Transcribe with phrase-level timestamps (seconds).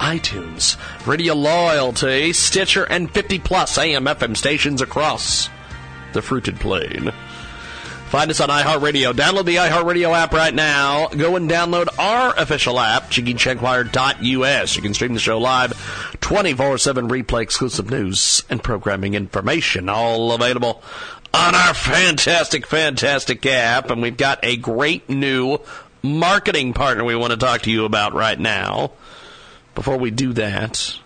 [0.00, 0.76] iTunes,
[1.06, 5.48] Radio Loyalty, Stitcher, and 50 plus AM FM stations across
[6.12, 7.12] the fruited plain.
[8.14, 9.12] Find us on iHeartRadio.
[9.12, 11.08] Download the iHeartRadio app right now.
[11.08, 14.76] Go and download our official app, JiggyCheckWire.us.
[14.76, 15.72] You can stream the show live,
[16.20, 20.80] 24-7 replay, exclusive news and programming information, all available
[21.32, 23.90] on our fantastic, fantastic app.
[23.90, 25.58] And we've got a great new
[26.00, 28.92] marketing partner we want to talk to you about right now.
[29.74, 30.98] Before we do that,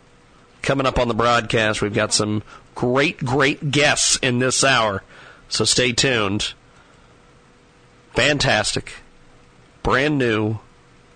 [0.63, 2.43] coming up on the broadcast, we've got some
[2.75, 5.03] great, great guests in this hour.
[5.49, 6.53] So stay tuned.
[8.15, 8.95] Fantastic,
[9.83, 10.59] brand new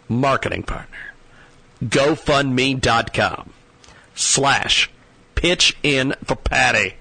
[0.08, 1.12] marketing partner.
[1.84, 3.52] GoFundMe.com
[4.14, 4.90] slash
[5.34, 6.94] pitch in for Patty.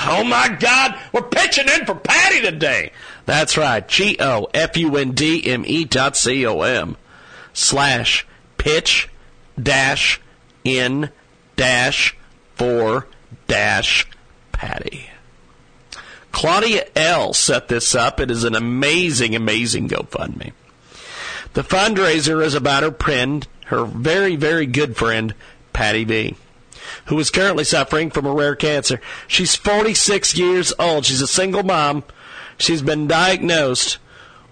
[0.00, 2.92] Oh my God, we're pitching in for Patty today.
[3.26, 3.86] That's right.
[3.86, 6.96] G O F U N D M E dot C O M
[7.52, 8.26] slash
[8.58, 9.08] pitch
[9.60, 10.20] dash
[10.64, 11.10] in
[11.56, 12.16] dash
[12.54, 13.06] for
[13.46, 14.06] dash
[14.52, 15.10] Patty.
[16.32, 17.32] Claudia L.
[17.32, 18.18] set this up.
[18.18, 20.52] It is an amazing, amazing GoFundMe.
[21.52, 25.34] The fundraiser is about her friend, her very, very good friend,
[25.72, 26.36] Patty B
[27.06, 29.00] who is currently suffering from a rare cancer.
[29.26, 31.04] She's 46 years old.
[31.04, 32.04] She's a single mom.
[32.56, 33.98] She's been diagnosed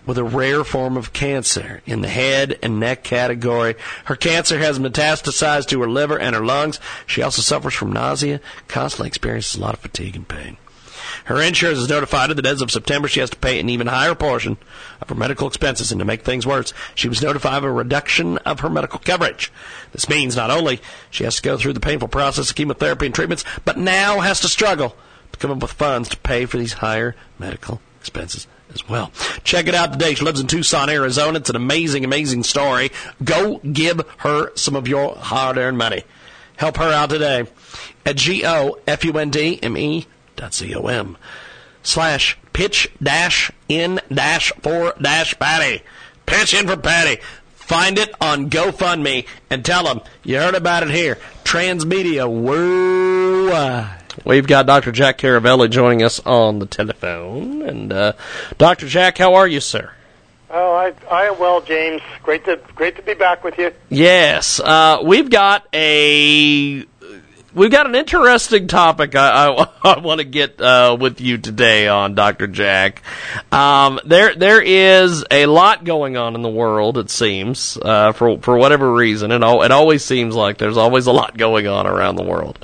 [0.06, 3.74] with a rare form of cancer in the head and neck category.
[4.04, 6.80] Her cancer has metastasized to her liver and her lungs.
[7.06, 10.56] She also suffers from nausea, constantly experiences a lot of fatigue and pain.
[11.26, 14.14] Her insurance is notified that as of September she has to pay an even higher
[14.14, 14.56] portion
[15.00, 18.38] of her medical expenses, and to make things worse, she was notified of a reduction
[18.38, 19.52] of her medical coverage.
[19.92, 20.80] This means not only
[21.10, 24.40] she has to go through the painful process of chemotherapy and treatments, but now has
[24.40, 24.96] to struggle
[25.30, 29.10] to come up with funds to pay for these higher medical expenses as well.
[29.44, 30.14] Check it out today.
[30.14, 31.38] She lives in Tucson, Arizona.
[31.38, 32.90] It's an amazing, amazing story.
[33.22, 36.04] Go give her some of your hard earned money.
[36.56, 37.46] Help her out today
[38.04, 40.06] at G O F U N D M E
[40.36, 41.16] dot C O M
[41.82, 45.82] slash pitch dash in dash for dash Patty.
[46.26, 47.20] Pitch in for Patty.
[47.54, 51.18] Find it on GoFundMe and tell them you heard about it here.
[51.44, 54.01] Transmedia worldwide.
[54.24, 54.92] We've got Dr.
[54.92, 57.62] Jack Caravelli joining us on the telephone.
[57.62, 58.12] And uh,
[58.58, 58.86] Dr.
[58.86, 59.92] Jack, how are you, sir?
[60.54, 62.02] Oh, I I am well, James.
[62.22, 63.72] Great to great to be back with you.
[63.88, 66.84] Yes, uh, we've got a
[67.54, 71.88] we've got an interesting topic I, I, I want to get uh, with you today
[71.88, 72.46] on Dr.
[72.46, 73.02] Jack.
[73.52, 76.98] Um, there there is a lot going on in the world.
[76.98, 81.06] It seems uh, for for whatever reason, it al- it always seems like there's always
[81.06, 82.58] a lot going on around the world.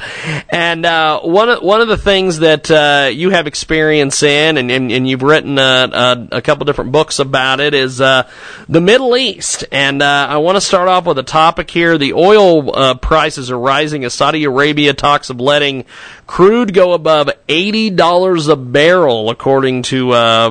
[0.48, 4.70] And uh, one of one of the things that uh, you have experience in, and,
[4.70, 8.28] and, and you've written a, a, a couple different books about it, is uh,
[8.68, 9.64] the Middle East.
[9.72, 11.98] And uh, I want to start off with a topic here.
[11.98, 15.84] The oil prices are rising as Saudi Arabia talks of letting
[16.26, 20.50] crude go above eighty dollars a barrel, according to uh,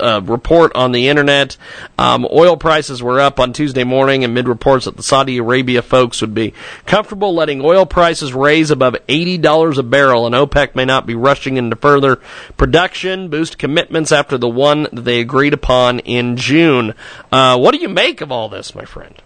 [0.00, 1.56] a report on the internet.
[1.98, 6.20] Um, oil prices were up on Tuesday morning, amid reports that the Saudi Arabia folks
[6.20, 6.52] would be
[6.86, 11.14] comfortable letting oil prices raise above eighty dollars a barrel, and OPEC may not be
[11.14, 12.16] rushing into further
[12.56, 16.94] production, boost commitments after the one that they agreed upon in June.
[17.32, 19.22] Uh, what do you make of all this, my friend?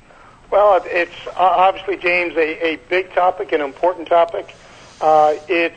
[0.50, 4.54] Well, it's obviously, James, a, a big topic, an important topic.
[4.98, 5.76] Uh, it's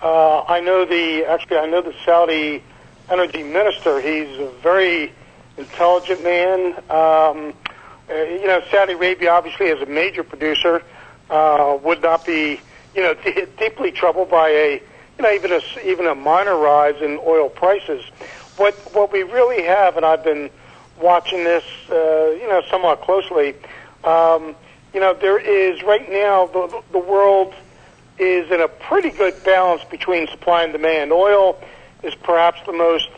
[0.00, 2.62] uh, I know the actually I know the Saudi
[3.10, 4.00] energy minister.
[4.00, 5.12] He's a very
[5.58, 6.74] intelligent man.
[6.88, 7.52] Um,
[8.08, 10.82] uh, you know, Saudi Arabia obviously as a major producer
[11.28, 12.60] uh, would not be
[12.94, 14.82] you know d- deeply troubled by a
[15.18, 18.02] you know even a even a minor rise in oil prices.
[18.56, 20.48] What what we really have, and I've been
[21.00, 23.54] watching this uh, you know somewhat closely.
[24.04, 24.54] Um,
[24.92, 27.54] you know, there is right now the the world
[28.18, 31.12] is in a pretty good balance between supply and demand.
[31.12, 31.60] Oil
[32.02, 33.08] is perhaps the most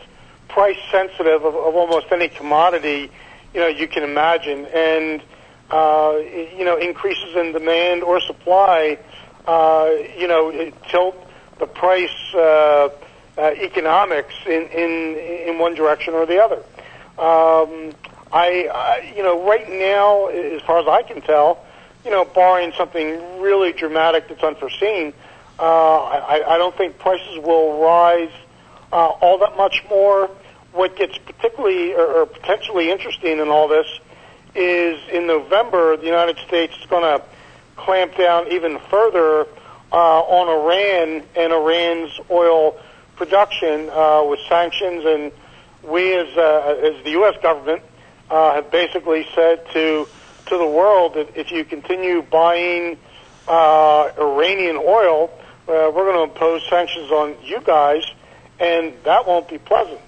[0.47, 3.11] price sensitive of, of almost any commodity
[3.57, 5.21] you know you can imagine, and
[5.71, 6.17] uh,
[6.57, 8.99] you know increases in demand or supply,
[9.47, 11.15] uh, you know tilt
[11.59, 12.89] the price uh,
[13.37, 16.63] uh, economics in, in in one direction or the other.
[17.17, 17.91] Um,
[18.31, 21.65] I, I, you know, right now, as far as I can tell,
[22.05, 25.13] you know, barring something really dramatic that's unforeseen,
[25.59, 28.31] uh, I, I don't think prices will rise
[28.91, 30.29] uh, all that much more.
[30.73, 33.87] What gets particularly or, or potentially interesting in all this
[34.53, 37.23] is in November, the United States is going to
[37.75, 39.47] clamp down even further
[39.91, 42.77] uh, on Iran and Iran's oil
[43.15, 45.31] production uh, with sanctions, and
[45.87, 47.35] we as uh, as the U.S.
[47.41, 47.81] government
[48.29, 50.07] uh, have basically said to
[50.47, 52.97] to the world that if you continue buying
[53.47, 55.29] uh, Iranian oil,
[55.67, 58.03] uh, we're going to impose sanctions on you guys,
[58.59, 59.99] and that won't be pleasant.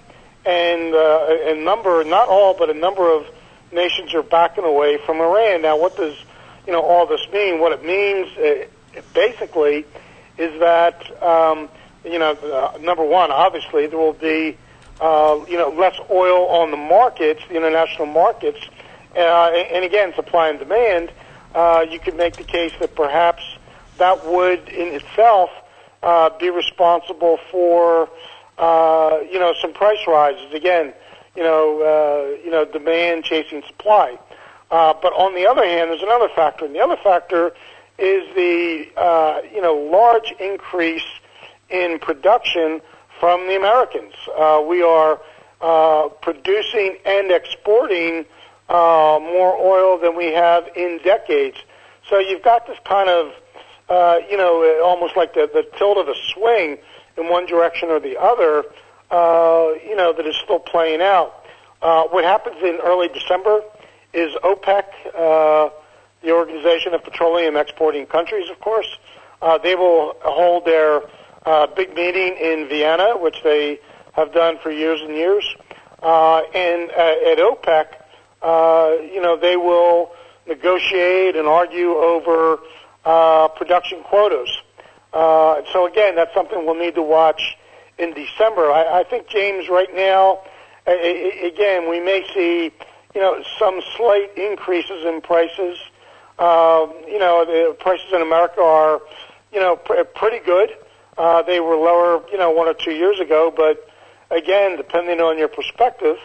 [0.44, 3.26] And uh, a number, not all, but a number of
[3.72, 5.62] nations are backing away from Iran.
[5.62, 6.16] Now, what does
[6.66, 7.60] you know all this mean?
[7.60, 9.84] What it means, uh, basically,
[10.38, 11.68] is that um,
[12.04, 14.56] you know, number one, obviously there will be
[15.00, 18.58] uh, you know less oil on the markets, the international markets,
[19.16, 21.12] uh, and again, supply and demand.
[21.54, 23.42] Uh, you could make the case that perhaps
[23.98, 25.50] that would, in itself,
[26.02, 28.08] uh, be responsible for
[28.58, 30.52] uh, you know some price rises.
[30.52, 30.92] Again,
[31.36, 34.18] you know, uh, you know, demand chasing supply.
[34.70, 37.52] Uh, but on the other hand, there's another factor, and the other factor
[37.98, 41.06] is the uh, you know large increase
[41.68, 42.80] in production
[43.20, 44.14] from the Americans.
[44.36, 45.20] Uh, we are
[45.60, 48.24] uh, producing and exporting
[48.70, 51.58] uh, more oil than we have in decades.
[52.08, 53.32] So you've got this kind of,
[53.90, 56.78] uh, you know, almost like the, the tilt of a swing
[57.18, 58.64] in one direction or the other,
[59.10, 61.44] uh, you know, that is still playing out.
[61.82, 63.60] Uh, what happens in early December
[64.14, 64.84] is OPEC,
[65.14, 65.70] uh,
[66.22, 68.98] the Organization of Petroleum Exporting Countries, of course,
[69.42, 71.02] uh, they will hold their
[71.46, 73.80] uh, big meeting in Vienna, which they
[74.12, 75.44] have done for years and years.
[76.02, 77.86] Uh, and uh, at OPEC,
[78.42, 80.12] uh, you know, they will
[80.46, 82.58] negotiate and argue over
[83.04, 84.50] uh, production quotas.
[85.12, 87.56] Uh, so again, that's something we'll need to watch
[87.98, 88.70] in December.
[88.70, 90.40] I, I think James, right now,
[90.86, 92.72] a, a, again, we may see,
[93.14, 95.78] you know, some slight increases in prices.
[96.38, 99.00] Um, you know, the prices in America are,
[99.52, 100.70] you know, pr- pretty good.
[101.20, 103.86] Uh, they were lower, you know, one or two years ago, but
[104.30, 106.16] again, depending on your perspective,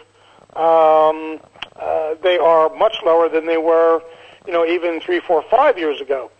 [0.54, 1.38] um,
[1.76, 4.00] uh, they are much lower than they were,
[4.46, 6.30] you know, even three, four, five years ago.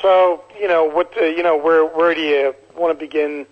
[0.00, 3.46] So, you know, what, the, you know, where where do you want to begin,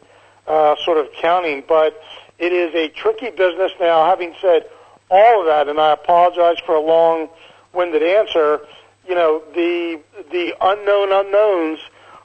[0.47, 1.65] uh, sort of counting?
[1.67, 2.01] But
[2.39, 4.07] it is a tricky business now.
[4.07, 4.63] Having said
[5.11, 8.61] all of that, and I apologize for a long-winded answer.
[9.09, 10.01] You know, the
[10.31, 11.81] the unknown unknowns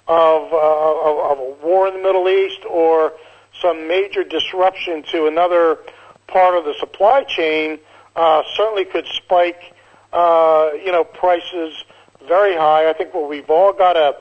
[0.08, 3.14] of, uh, of, a war in the Middle East or
[3.62, 5.80] some major disruption to another
[6.28, 7.80] part of the supply chain
[8.16, 9.74] uh, certainly could spike,
[10.14, 11.84] uh, you know, prices
[12.28, 12.90] very high.
[12.90, 14.16] I think what we've all got to,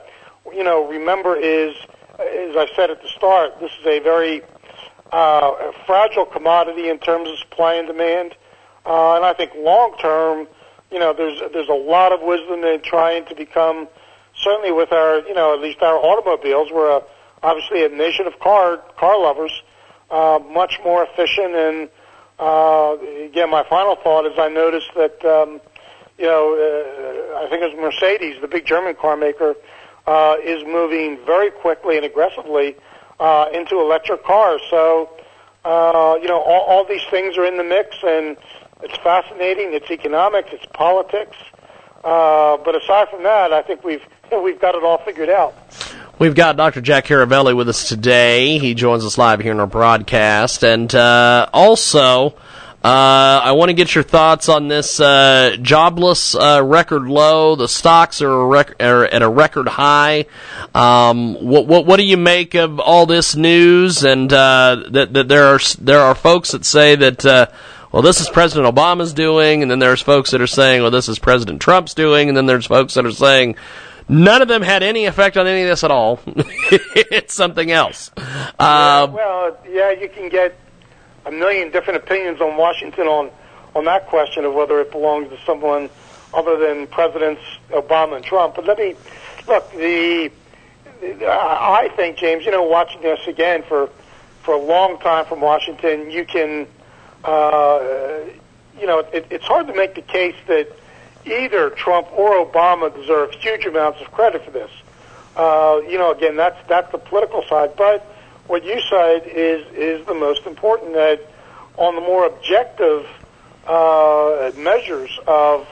[0.53, 1.75] you know, remember is,
[2.19, 4.41] as I said at the start, this is a very
[5.11, 8.35] uh, fragile commodity in terms of supply and demand,
[8.85, 10.47] uh, and I think long term,
[10.91, 13.87] you know, there's there's a lot of wisdom in trying to become
[14.43, 17.01] certainly with our, you know, at least our automobiles, we're a,
[17.43, 19.63] obviously a nation of car car lovers,
[20.09, 21.55] uh, much more efficient.
[21.55, 21.89] And
[22.39, 25.61] uh, again, my final thought is I noticed that, um,
[26.17, 29.55] you know, uh, I think it was Mercedes, the big German car maker,
[30.05, 32.75] uh, is moving very quickly and aggressively
[33.19, 34.61] uh, into electric cars.
[34.69, 35.09] So,
[35.65, 38.37] uh, you know, all, all these things are in the mix, and
[38.83, 39.73] it's fascinating.
[39.73, 41.35] It's economics, it's politics.
[42.07, 44.03] But aside from that, I think we've
[44.43, 45.55] we've got it all figured out.
[46.19, 46.81] We've got Dr.
[46.81, 48.57] Jack Caravelli with us today.
[48.57, 50.63] He joins us live here in our broadcast.
[50.63, 52.33] And uh, also,
[52.83, 57.55] uh, I want to get your thoughts on this uh, jobless uh, record low.
[57.55, 60.25] The stocks are, rec- are, at a record high.
[60.73, 64.03] Um, what, what, what do you make of all this news?
[64.03, 67.47] And uh, that, that there are there are folks that say that uh,
[67.91, 71.09] well, this is President Obama's doing, and then there's folks that are saying, well, this
[71.09, 73.55] is President Trump's doing, and then there's folks that are saying,
[74.09, 76.21] None of them had any effect on any of this at all.
[76.25, 78.09] it's something else.
[78.57, 80.57] Uh, well, yeah, you can get
[81.25, 83.29] a million different opinions on Washington on
[83.75, 85.89] on that question of whether it belongs to someone
[86.33, 88.55] other than Presidents Obama and Trump.
[88.55, 88.95] But let me
[89.45, 89.69] look.
[89.73, 90.31] The
[91.01, 93.89] I think James, you know, watching this again for
[94.43, 96.65] for a long time from Washington, you can,
[97.27, 98.19] uh,
[98.79, 100.67] you know, it, it's hard to make the case that
[101.25, 104.71] either Trump or Obama deserve huge amounts of credit for this.
[105.35, 107.75] Uh, you know, again, that's that's the political side.
[107.75, 108.01] But
[108.47, 110.93] what you said is is the most important.
[110.93, 111.21] That
[111.77, 113.05] on the more objective
[113.67, 115.67] uh, measures of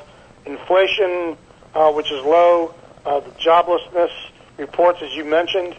[0.45, 1.37] inflation,
[1.73, 4.11] uh, which is low, uh, the joblessness
[4.57, 5.75] reports, as you mentioned,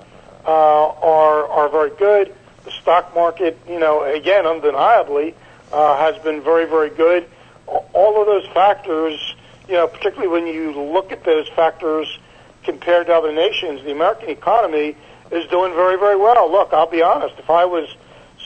[0.47, 2.35] uh, are are very good.
[2.65, 5.35] The stock market, you know, again, undeniably,
[5.73, 7.29] uh, has been very, very good.
[7.67, 9.35] All of those factors,
[9.69, 12.19] you know, particularly when you look at those factors
[12.63, 14.97] compared to other nations, the American economy
[15.31, 16.51] is doing very, very well.
[16.51, 17.35] Look, I'll be honest.
[17.39, 17.89] If I was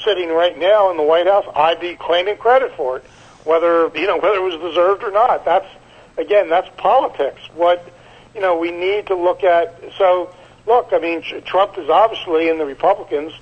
[0.04, 3.04] sitting right now in the White House, I'd be claiming credit for it,
[3.44, 5.44] whether you know whether it was deserved or not.
[5.44, 5.68] That's
[6.16, 7.40] again, that's politics.
[7.54, 7.86] What
[8.34, 9.74] you know, we need to look at.
[9.98, 10.34] So,
[10.66, 13.32] look, I mean, Trump is obviously, and the Republicans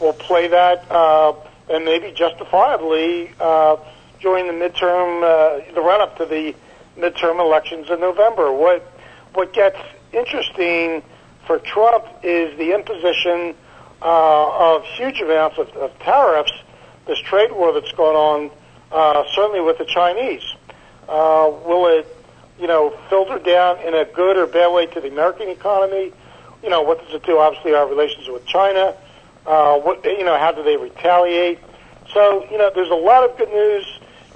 [0.00, 1.34] will play that, uh,
[1.68, 3.76] and maybe justifiably uh,
[4.20, 6.54] during the midterm, uh, the run up to the
[6.96, 8.52] midterm elections in November.
[8.52, 8.82] What
[9.34, 9.78] what gets
[10.12, 11.02] interesting
[11.46, 13.54] for Trump is the imposition
[14.00, 16.52] uh, of huge amounts of, of tariffs,
[17.06, 18.50] this trade war that's going on,
[18.92, 20.42] uh, certainly with the Chinese.
[21.08, 22.06] Uh, will it,
[22.60, 26.12] you know, filter down in a good or bad way to the American economy?
[26.62, 27.38] You know, what does it do?
[27.38, 28.94] Obviously, our relations with China.
[29.46, 31.58] Uh, what, you know, how do they retaliate?
[32.12, 33.86] So, you know, there's a lot of good news.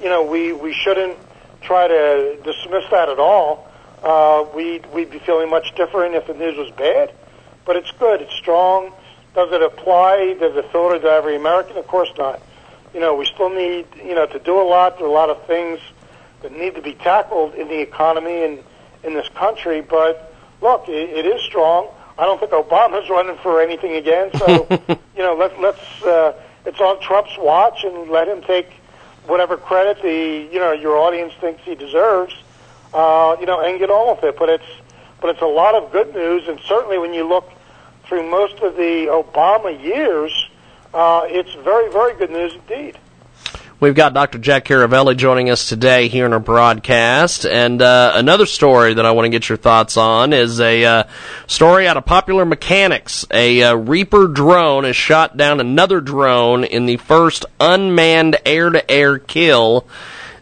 [0.02, 1.16] You know, we, we shouldn't
[1.60, 3.68] try to dismiss that at all.
[4.02, 7.12] Uh, we'd, we'd be feeling much different if the news was bad,
[7.64, 8.22] but it's good.
[8.22, 8.92] It's strong.
[9.34, 10.36] Does it apply?
[10.38, 11.76] Does it filter to every American?
[11.76, 12.40] Of course not.
[12.94, 14.98] You know, we still need, you know, to do a lot.
[14.98, 15.80] There are a lot of things
[16.42, 18.64] that need to be tackled in the economy and
[19.02, 19.80] in this country.
[19.80, 21.88] But look, it, it is strong.
[22.18, 24.30] I don't think Obama's running for anything again.
[24.36, 24.66] So,
[25.16, 26.34] you know, let, let's, uh,
[26.66, 28.70] it's on Trump's watch and let him take
[29.26, 32.34] whatever credit the, you know, your audience thinks he deserves
[32.92, 34.38] uh, you know, and get on with it.
[34.38, 34.64] But it's
[35.20, 37.50] but it's a lot of good news, and certainly when you look
[38.04, 40.48] through most of the Obama years,
[40.94, 42.98] uh, it's very very good news indeed.
[43.80, 44.38] We've got Dr.
[44.38, 47.46] Jack Caravelli joining us today here in our broadcast.
[47.46, 51.04] And uh, another story that I want to get your thoughts on is a uh,
[51.46, 53.24] story out of Popular Mechanics.
[53.30, 58.90] A uh, Reaper drone has shot down another drone in the first unmanned air to
[58.90, 59.86] air kill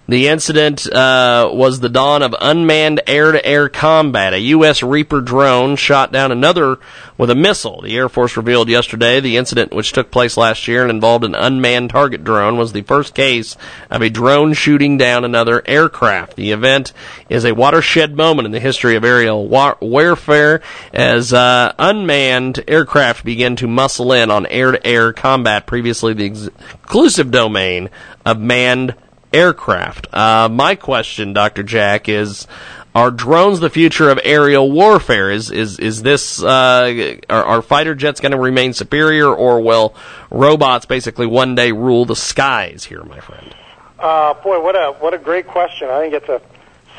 [0.08, 4.34] the incident uh, was the dawn of unmanned air-to-air combat.
[4.34, 4.82] A U.S.
[4.82, 6.78] Reaper drone shot down another
[7.18, 7.80] with a missile.
[7.80, 11.34] The Air Force revealed yesterday the incident, which took place last year and involved an
[11.34, 13.56] unmanned target drone, was the first case
[13.90, 16.36] of a drone shooting down another aircraft.
[16.36, 16.92] The event
[17.28, 23.24] is a watershed moment in the history of aerial war- warfare as uh, unmanned aircraft
[23.24, 26.48] begin to muscle in on air-to-air combat, previously the ex-
[26.84, 27.90] exclusive domain
[28.24, 28.94] of manned
[29.36, 30.12] aircraft.
[30.12, 31.62] Uh, my question, Dr.
[31.62, 32.46] Jack, is
[32.94, 35.30] are drones the future of aerial warfare?
[35.30, 39.94] Is is is this uh, are, are fighter jets going to remain superior, or will
[40.30, 43.54] robots basically one day rule the skies here, my friend?
[43.98, 45.90] Uh, boy, what a what a great question!
[45.90, 46.40] I think it's a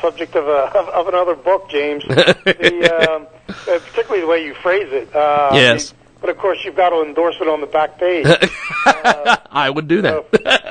[0.00, 2.04] subject of a of, of another book, James.
[2.08, 5.14] the, um, uh, particularly the way you phrase it.
[5.14, 5.94] Uh, yes.
[6.20, 8.26] But of course, you've got to endorse it on the back page.
[8.86, 10.26] Uh, I would do that.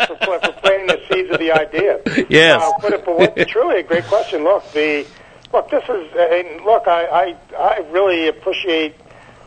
[0.07, 1.99] So, for, for planting the seeds of the idea.
[2.29, 2.61] Yes.
[2.61, 4.43] Uh, but, but what, truly a great question.
[4.43, 5.05] Look, the
[5.53, 5.69] look.
[5.69, 6.87] This is and look.
[6.87, 8.95] I, I I really appreciate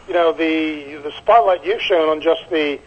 [0.09, 2.79] you know the the spotlight you've shown on just the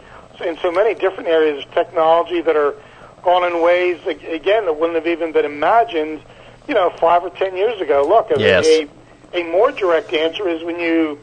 [0.44, 2.76] in so many different areas of technology that are
[3.24, 6.22] gone in ways again that wouldn't have even been imagined.
[6.68, 8.06] You know, five or ten years ago.
[8.08, 8.66] Look, Yes.
[8.66, 8.88] a
[9.34, 11.20] a more direct answer is when you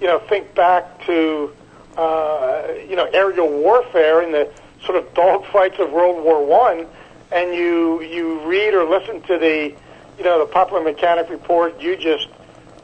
[0.00, 1.50] you know, think back to,
[1.96, 4.50] uh, you know, aerial warfare and the
[4.84, 6.86] sort of dogfights of World War One,
[7.34, 9.74] and you you read or listen to the,
[10.16, 12.28] you know, the Popular Mechanic report you just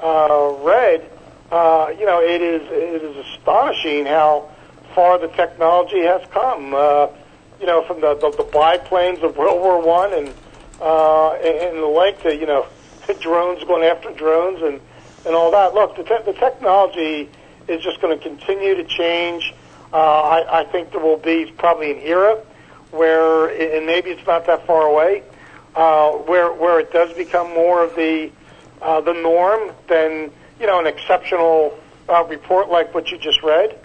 [0.00, 1.08] uh, read,
[1.52, 4.50] uh, you know, it is it is astonishing how
[4.94, 6.74] far the technology has come.
[6.74, 7.06] Uh,
[7.60, 10.34] you know, from the, the the biplanes of World War One and
[10.80, 12.66] uh, and, the like to you know
[13.20, 14.80] drones going after drones and
[15.26, 15.74] and all that.
[15.74, 17.28] Look, the, te- the technology
[17.68, 19.54] is just going to continue to change.
[19.92, 22.40] Uh, I, I think there will be probably an era
[22.90, 25.22] where, and maybe it's not that far away,
[25.74, 28.30] uh, where where it does become more of the
[28.82, 31.78] uh, the norm than you know an exceptional
[32.08, 33.78] uh, report like what you just read.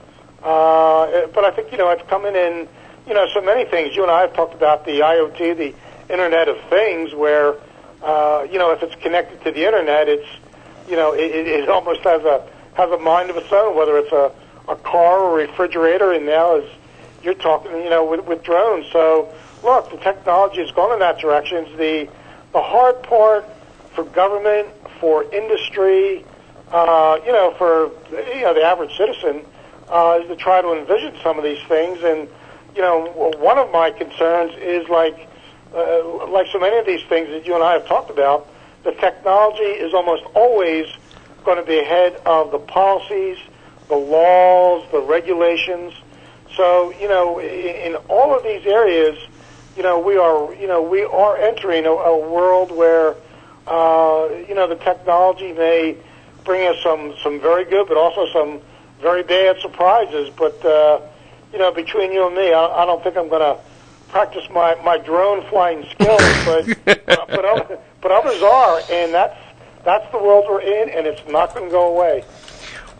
[0.43, 2.67] Uh, but I think you know it's coming in
[3.07, 3.95] you know so many things.
[3.95, 5.73] You and I have talked about the IoT, the
[6.11, 7.55] Internet of Things, where
[8.03, 10.27] uh, you know if it's connected to the internet, it's
[10.87, 13.75] you know, it, it almost has a has a mind of its own.
[13.75, 14.31] Whether it's a
[14.67, 16.69] a car or refrigerator, and now as
[17.25, 18.85] you're talking, you know, with, with drones.
[18.91, 21.65] So look, the technology has gone in that direction.
[21.65, 22.07] It's the
[22.53, 23.45] the hard part
[23.93, 26.23] for government, for industry,
[26.71, 29.43] uh, you know, for you know the average citizen,
[29.89, 32.01] uh, is to try to envision some of these things.
[32.03, 32.29] And
[32.75, 35.27] you know, one of my concerns is like
[35.73, 38.47] uh, like so many of these things that you and I have talked about,
[38.83, 40.87] the technology is almost always
[41.43, 43.37] going to be ahead of the policies,
[43.87, 45.93] the laws, the regulations.
[46.55, 49.17] So, you know, in, in all of these areas,
[49.75, 53.15] you know, we are, you know, we are entering a, a world where,
[53.67, 55.97] uh, you know, the technology may
[56.45, 58.61] bring us some, some very good, but also some
[59.01, 60.31] very bad surprises.
[60.37, 61.01] But, uh,
[61.51, 63.61] you know, between you and me, I, I don't think I'm going to
[64.09, 69.37] practice my, my drone flying skills, but, but, but, but others are, and that's,
[69.83, 72.23] that's the world we're in, and it's not going to go away.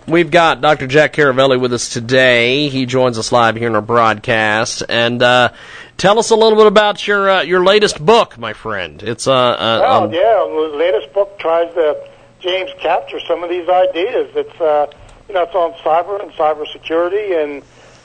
[0.08, 0.86] We've got Dr.
[0.86, 2.70] Jack Caravelli with us today.
[2.70, 5.52] He joins us live here in our broadcast, and uh,
[5.98, 9.02] tell us a little bit about your uh, your latest book, my friend.
[9.02, 12.08] It's uh, uh well, um, yeah, the latest book tries to
[12.40, 14.30] James capture some of these ideas.
[14.36, 14.94] It's uh,
[15.28, 17.64] you know it's on cyber and cybersecurity, and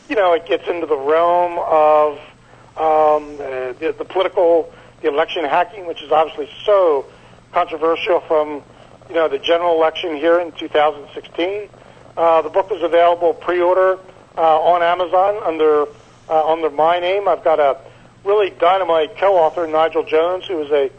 [0.08, 2.16] you know it gets into the realm of
[2.78, 7.04] um, uh, the, the political, the election hacking, which is obviously so
[7.52, 8.62] controversial from
[9.10, 11.68] you know the general election here in 2016.
[12.20, 13.98] Uh, the book is available pre-order
[14.36, 15.86] uh, on Amazon under
[16.28, 17.26] uh, under my name.
[17.26, 17.78] I've got a
[18.24, 20.90] really dynamite co-author, Nigel Jones, who is a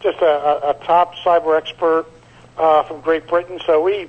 [0.00, 2.06] just a, a, top cyber expert
[2.56, 3.60] uh, from Great Britain.
[3.66, 4.08] So we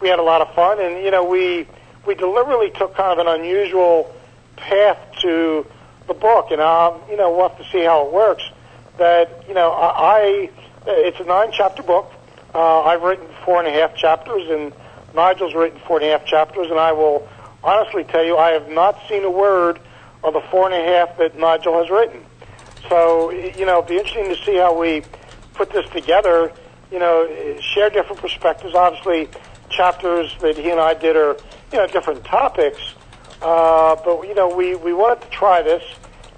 [0.00, 1.68] we had a lot of fun, and you know we
[2.04, 4.12] we deliberately took kind of an unusual
[4.56, 5.64] path to
[6.08, 8.42] the book, and um, you know we'll have to see how it works.
[8.96, 10.50] That you know I, I
[10.84, 12.12] it's a nine chapter book.
[12.52, 14.72] Uh, I've written four and a half chapters, and
[15.18, 17.28] Nigel's written four and a half chapters, and I will
[17.64, 19.80] honestly tell you I have not seen a word
[20.22, 22.24] of the four and a half that Nigel has written.
[22.88, 25.02] So you know, it'd be interesting to see how we
[25.54, 26.52] put this together.
[26.92, 28.76] You know, share different perspectives.
[28.76, 29.28] Obviously,
[29.70, 31.36] chapters that he and I did are
[31.72, 32.94] you know different topics,
[33.42, 35.82] uh, but you know we we wanted to try this.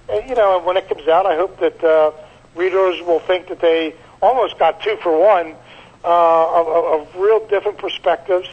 [0.09, 2.13] And, you know, when it comes out, I hope that uh,
[2.57, 5.55] readers will think that they almost got two for one
[6.03, 6.67] uh, of,
[7.01, 8.49] of real different perspectives.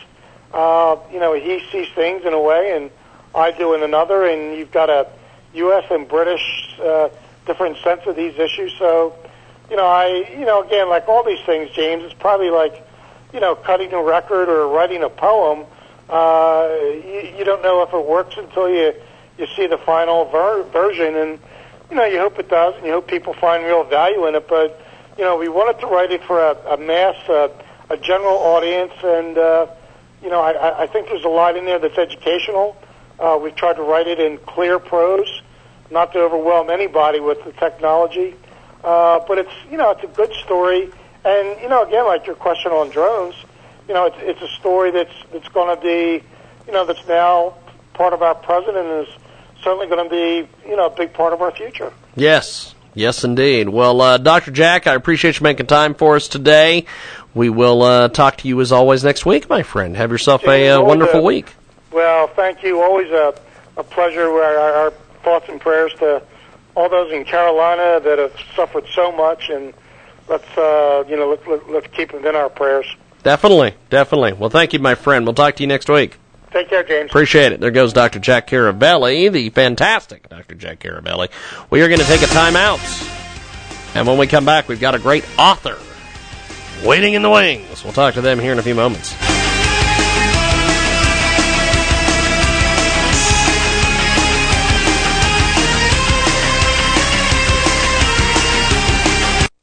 [0.54, 2.90] Uh, you know, he sees things in a way, and
[3.36, 5.08] I do in another, and you've got a
[5.54, 5.86] U.S.
[5.92, 7.10] and British uh,
[7.46, 8.74] different sense of these issues.
[8.78, 9.16] So,
[9.70, 12.86] you know, I, you know, again, like all these things, James, it's probably like,
[13.34, 15.66] you know, cutting a record or writing a poem.
[16.10, 18.94] Uh, you, you don't know if it works until you
[19.38, 21.40] you see the final ver- version, and
[21.90, 24.48] you know, you hope it does, and you hope people find real value in it.
[24.48, 24.82] But
[25.18, 27.50] you know, we wanted to write it for a, a mass, uh,
[27.90, 29.68] a general audience, and uh,
[30.28, 32.76] you know, I, I think there's a lot in there that's educational.
[33.18, 35.42] Uh, we tried to write it in clear prose,
[35.90, 38.36] not to overwhelm anybody with the technology.
[38.84, 40.92] Uh, but it's you know, it's a good story,
[41.24, 43.36] and you know, again, like your question on drones,
[43.88, 46.22] you know, it's it's a story that's that's going to be,
[46.66, 47.56] you know, that's now
[47.94, 49.16] part of our present and is
[49.64, 51.94] certainly going to be, you know, a big part of our future.
[52.18, 53.70] Yes, yes, indeed.
[53.70, 54.52] Well, uh, Dr.
[54.52, 56.86] Jack, I appreciate you making time for us today.
[57.38, 59.96] We will uh, talk to you as always next week, my friend.
[59.96, 61.54] Have yourself a uh, wonderful a, week.
[61.92, 62.82] Well, thank you.
[62.82, 63.36] Always a,
[63.78, 64.28] a pleasure.
[64.28, 64.92] Our, our
[65.24, 66.24] thoughts and prayers to
[66.76, 69.72] all those in Carolina that have suffered so much, and
[70.28, 72.88] let's uh, you know let, let, let's keep them in our prayers.
[73.22, 74.34] Definitely, definitely.
[74.34, 75.24] Well, thank you, my friend.
[75.24, 76.18] We'll talk to you next week.
[76.52, 77.12] Take care, James.
[77.12, 77.60] Appreciate it.
[77.60, 78.18] There goes Dr.
[78.18, 80.56] Jack Caravelli, the fantastic Dr.
[80.56, 81.30] Jack Caravelli.
[81.70, 82.80] We are going to take a time out.
[83.94, 85.78] And when we come back, we've got a great author
[86.84, 87.84] waiting in the wings.
[87.84, 89.14] We'll talk to them here in a few moments.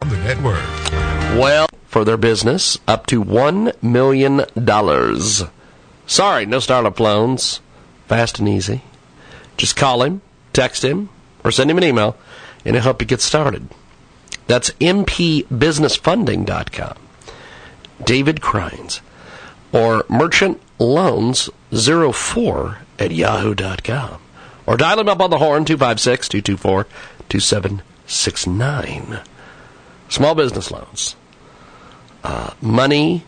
[0.00, 0.62] On the network.
[1.38, 4.44] Well, for their business, up to $1 million.
[6.06, 7.60] Sorry, no startup loans.
[8.08, 8.82] Fast and easy.
[9.56, 10.20] Just call him,
[10.52, 11.08] text him,
[11.42, 12.16] or send him an email,
[12.64, 13.68] and he'll help you get started.
[14.46, 16.96] That's mpbusinessfunding.com.
[18.04, 19.00] David Crines.
[19.72, 24.20] Or Merchant Loans 04 at yahoo.com.
[24.66, 26.86] Or dial him up on the horn, 256 224
[27.28, 29.20] 2769.
[30.08, 31.16] Small business loans.
[32.22, 33.24] Uh, money,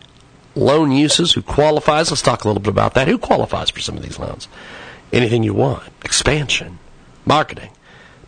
[0.55, 2.09] loan uses, who qualifies.
[2.09, 3.07] Let's talk a little bit about that.
[3.07, 4.47] Who qualifies for some of these loans?
[5.13, 5.83] Anything you want.
[6.03, 6.79] Expansion,
[7.25, 7.69] marketing,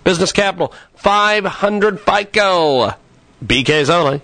[0.04, 2.94] business capital, 500 FICO.
[3.44, 4.22] BKs only.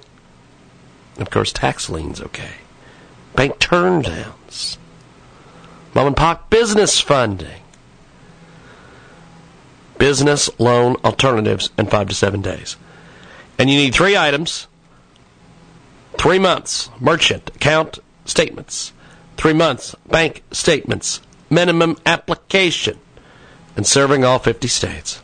[1.17, 2.55] Of course, tax liens okay.
[3.35, 4.77] Bank turndowns.
[5.93, 7.61] Mom and pop business funding.
[9.97, 12.75] Business loan alternatives in five to seven days.
[13.57, 14.67] And you need three items
[16.17, 18.93] three months merchant account statements,
[19.37, 22.99] three months bank statements, minimum application,
[23.75, 25.21] and serving all 50 states.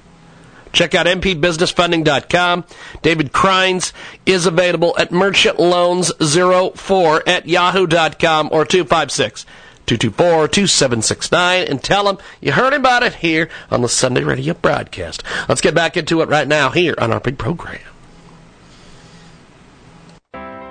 [0.73, 2.65] Check out mpbusinessfunding.com.
[3.01, 3.93] David Crines
[4.25, 9.45] is available at merchantloans04 at yahoo.com or 256
[9.85, 15.23] 224 2769 and tell them you heard about it here on the Sunday radio broadcast.
[15.49, 17.81] Let's get back into it right now here on our big program.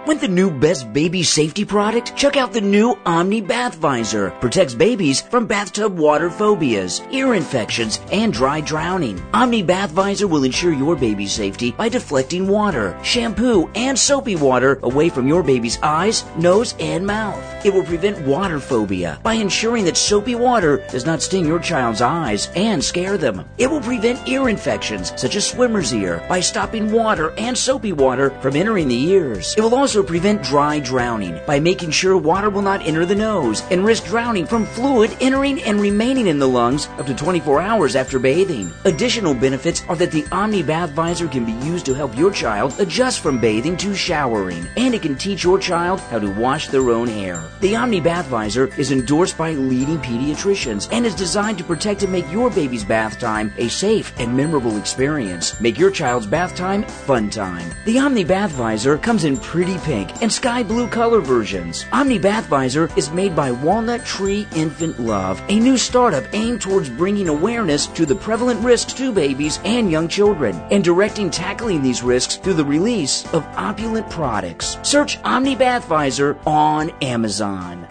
[0.06, 2.16] Want the new best baby safety product?
[2.16, 4.30] Check out the new Omni Bath Visor.
[4.40, 9.20] Protects babies from bathtub water phobias, ear infections, and dry drowning.
[9.34, 14.80] Omni Bath Visor will ensure your baby's safety by deflecting water, shampoo, and soapy water
[14.84, 17.44] away from your baby's eyes, nose, and mouth.
[17.66, 22.00] It will prevent water phobia by ensuring that soapy water does not sting your child's
[22.00, 23.44] eyes and scare them.
[23.58, 28.30] It will prevent ear infections such as swimmer's ear by stopping water and soapy water
[28.40, 29.54] from entering the ears.
[29.58, 33.12] It will also also prevent dry drowning by making sure water will not enter the
[33.12, 37.60] nose and risk drowning from fluid entering and remaining in the lungs up to 24
[37.60, 38.72] hours after bathing.
[38.84, 42.78] Additional benefits are that the Omni Bath Visor can be used to help your child
[42.78, 46.90] adjust from bathing to showering, and it can teach your child how to wash their
[46.90, 47.42] own hair.
[47.60, 52.12] The Omni Bath Visor is endorsed by leading pediatricians and is designed to protect and
[52.12, 55.60] make your baby's bath time a safe and memorable experience.
[55.60, 57.68] Make your child's bath time fun time.
[57.86, 61.86] The Omni Bath Visor comes in pretty pink and sky blue color versions.
[61.92, 66.88] Omni Bath Visor is made by Walnut Tree Infant Love, a new startup aimed towards
[66.88, 72.02] bringing awareness to the prevalent risks to babies and young children and directing tackling these
[72.02, 74.78] risks through the release of opulent products.
[74.82, 77.86] Search Omni Bath Visor on Amazon.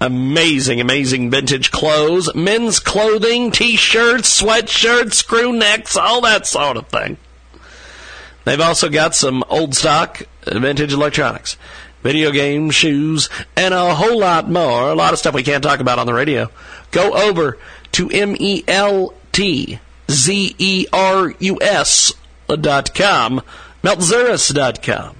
[0.00, 7.16] Amazing, amazing vintage clothes, men's clothing, t-shirts, sweatshirts, crew necks, all that sort of thing.
[8.44, 11.56] They've also got some old stock uh, vintage electronics,
[12.02, 14.90] video games, shoes, and a whole lot more.
[14.90, 16.50] A lot of stuff we can't talk about on the radio.
[16.90, 17.58] Go over
[17.92, 19.78] to M E L T
[20.10, 22.12] Z E R U S
[22.48, 23.40] dot com,
[23.82, 25.16] meltzerus dot com.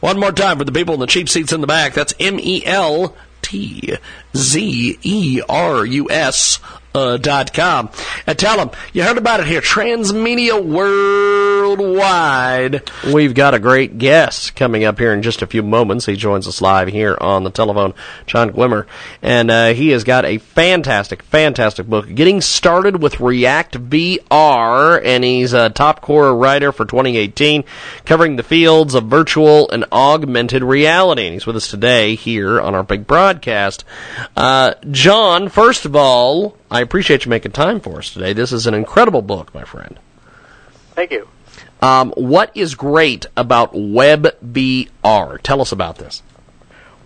[0.00, 1.94] One more time for the people in the cheap seats in the back.
[1.94, 3.96] That's M E L T
[4.34, 6.58] Z E R U S
[6.96, 7.90] dot com.
[8.26, 9.60] And tell them you heard about it here.
[9.60, 12.90] Transmedia Worldwide.
[13.12, 16.06] We've got a great guest coming up here in just a few moments.
[16.06, 17.92] He joins us live here on the telephone,
[18.26, 18.86] John Gwinner.
[19.20, 25.00] And uh, he has got a fantastic, fantastic book, Getting Started with React VR.
[25.04, 27.64] And he's a top Quora writer for 2018,
[28.04, 31.26] covering the fields of virtual and augmented reality.
[31.26, 33.84] And he's with us today here on our big broadcast.
[34.36, 38.32] Uh, John, first of all, I appreciate you making time for us today.
[38.32, 39.98] This is an incredible book, my friend.
[40.94, 41.28] Thank you.
[41.80, 45.40] Um, what is great about WebVR?
[45.42, 46.22] Tell us about this.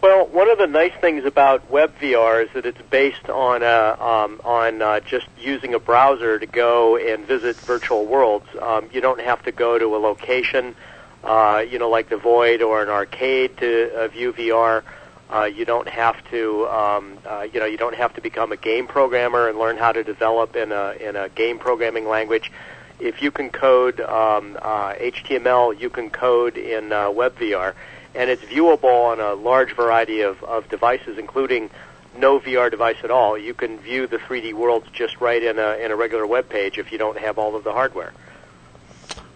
[0.01, 4.41] Well, one of the nice things about WebVR is that it's based on uh, um,
[4.45, 8.47] on uh, just using a browser to go and visit virtual worlds.
[8.59, 10.75] Um, you don't have to go to a location,
[11.23, 14.85] uh, you know, like the Void or an arcade to uh, view VR.
[15.33, 18.57] Uh, you don't have to, um, uh, you know, you don't have to become a
[18.57, 22.51] game programmer and learn how to develop in a in a game programming language.
[22.99, 27.75] If you can code um, uh, HTML, you can code in uh, WebVR,
[28.15, 31.71] and it's viewable on a large variety of, of devices, including
[32.19, 33.39] no VR device at all.
[33.39, 36.77] You can view the 3D worlds just right in a in a regular web page
[36.77, 38.13] if you don't have all of the hardware.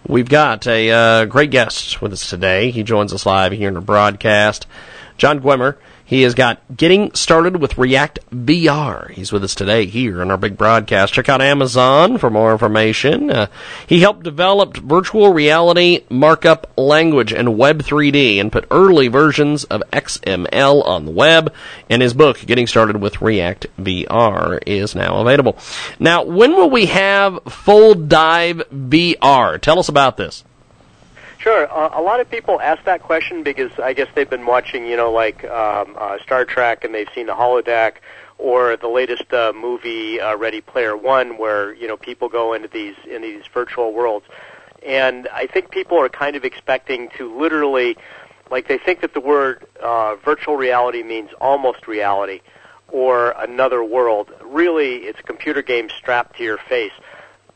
[0.06, 2.70] We've got a uh, great guest with us today.
[2.70, 4.66] He joins us live here in the broadcast.
[5.16, 5.76] John Gwinner.
[6.06, 9.10] He has got Getting Started with React VR.
[9.10, 11.14] He's with us today here on our big broadcast.
[11.14, 13.30] Check out Amazon for more information.
[13.30, 13.46] Uh,
[13.86, 20.84] he helped develop virtual reality markup language and Web3D and put early versions of XML
[20.84, 21.54] on the web.
[21.88, 25.56] And his book, Getting Started with React VR, is now available.
[25.98, 29.58] Now, when will we have Full Dive VR?
[29.58, 30.44] Tell us about this.
[31.44, 31.70] Sure.
[31.70, 34.96] Uh, a lot of people ask that question because I guess they've been watching, you
[34.96, 37.96] know, like um, uh, Star Trek, and they've seen the holodeck,
[38.38, 42.68] or the latest uh, movie, uh, Ready Player One, where you know people go into
[42.68, 44.24] these in these virtual worlds,
[44.86, 47.98] and I think people are kind of expecting to literally,
[48.50, 52.40] like they think that the word uh, virtual reality means almost reality,
[52.88, 54.32] or another world.
[54.42, 56.92] Really, it's a computer game strapped to your face.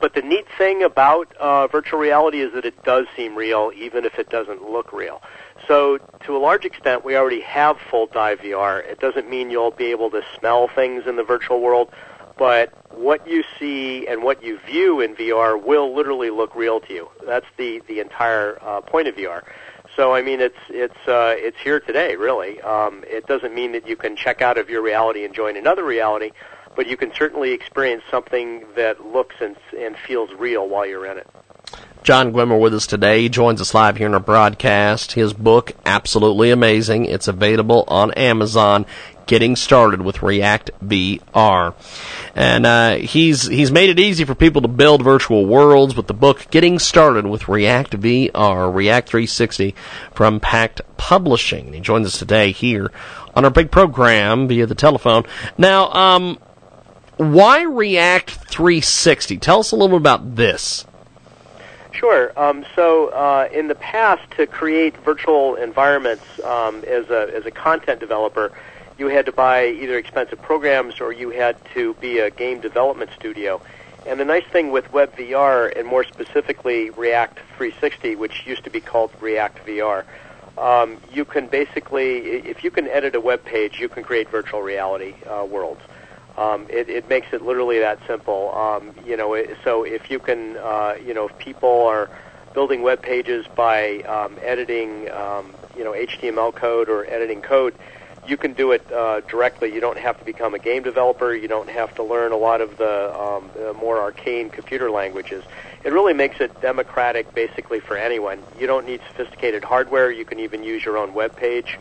[0.00, 4.04] But the neat thing about uh, virtual reality is that it does seem real, even
[4.04, 5.20] if it doesn't look real.
[5.66, 8.84] So, to a large extent, we already have full dive VR.
[8.84, 11.90] It doesn't mean you'll be able to smell things in the virtual world,
[12.38, 16.94] but what you see and what you view in VR will literally look real to
[16.94, 17.08] you.
[17.26, 19.42] That's the the entire uh, point of VR.
[19.96, 22.60] So, I mean, it's it's uh, it's here today, really.
[22.60, 25.84] Um, it doesn't mean that you can check out of your reality and join another
[25.84, 26.30] reality
[26.78, 31.18] but you can certainly experience something that looks and, and feels real while you're in
[31.18, 31.26] it.
[32.04, 33.22] John Gwinner with us today.
[33.22, 35.10] He joins us live here in our broadcast.
[35.10, 37.06] His book, absolutely amazing.
[37.06, 38.86] It's available on Amazon.
[39.26, 41.74] Getting started with React VR,
[42.34, 46.14] and uh, he's he's made it easy for people to build virtual worlds with the
[46.14, 49.74] book Getting Started with React VR, React 360
[50.14, 51.74] from Packt Publishing.
[51.74, 52.90] He joins us today here
[53.34, 55.24] on our big program via the telephone.
[55.58, 56.38] Now, um,
[57.18, 59.38] why React 360?
[59.38, 60.86] Tell us a little bit about this.
[61.92, 62.32] Sure.
[62.38, 67.50] Um, so, uh, in the past, to create virtual environments um, as a as a
[67.50, 68.52] content developer,
[68.98, 73.10] you had to buy either expensive programs or you had to be a game development
[73.16, 73.60] studio.
[74.06, 78.80] And the nice thing with WebVR, and more specifically React 360, which used to be
[78.80, 80.04] called React VR,
[80.56, 84.62] um, you can basically, if you can edit a web page, you can create virtual
[84.62, 85.80] reality uh, worlds.
[86.38, 88.54] Um, it, it makes it literally that simple.
[88.54, 92.08] Um, you know, it, so if you can, uh, you know, if people are
[92.54, 97.74] building web pages by um, editing, um, you know, HTML code or editing code,
[98.26, 99.72] you can do it uh, directly.
[99.72, 101.34] You don't have to become a game developer.
[101.34, 105.42] You don't have to learn a lot of the, um, the more arcane computer languages.
[105.82, 108.42] It really makes it democratic, basically, for anyone.
[108.60, 110.10] You don't need sophisticated hardware.
[110.10, 111.78] You can even use your own web page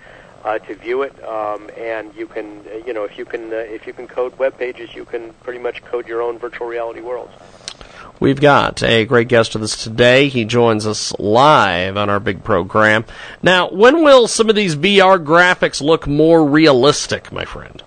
[0.47, 3.57] uh, to view it, um, and you can, uh, you know, if you can, uh,
[3.57, 7.01] if you can code web pages, you can pretty much code your own virtual reality
[7.01, 7.33] worlds.
[8.21, 10.29] We've got a great guest with us today.
[10.29, 13.03] He joins us live on our big program.
[13.43, 17.83] Now, when will some of these VR graphics look more realistic, my friend?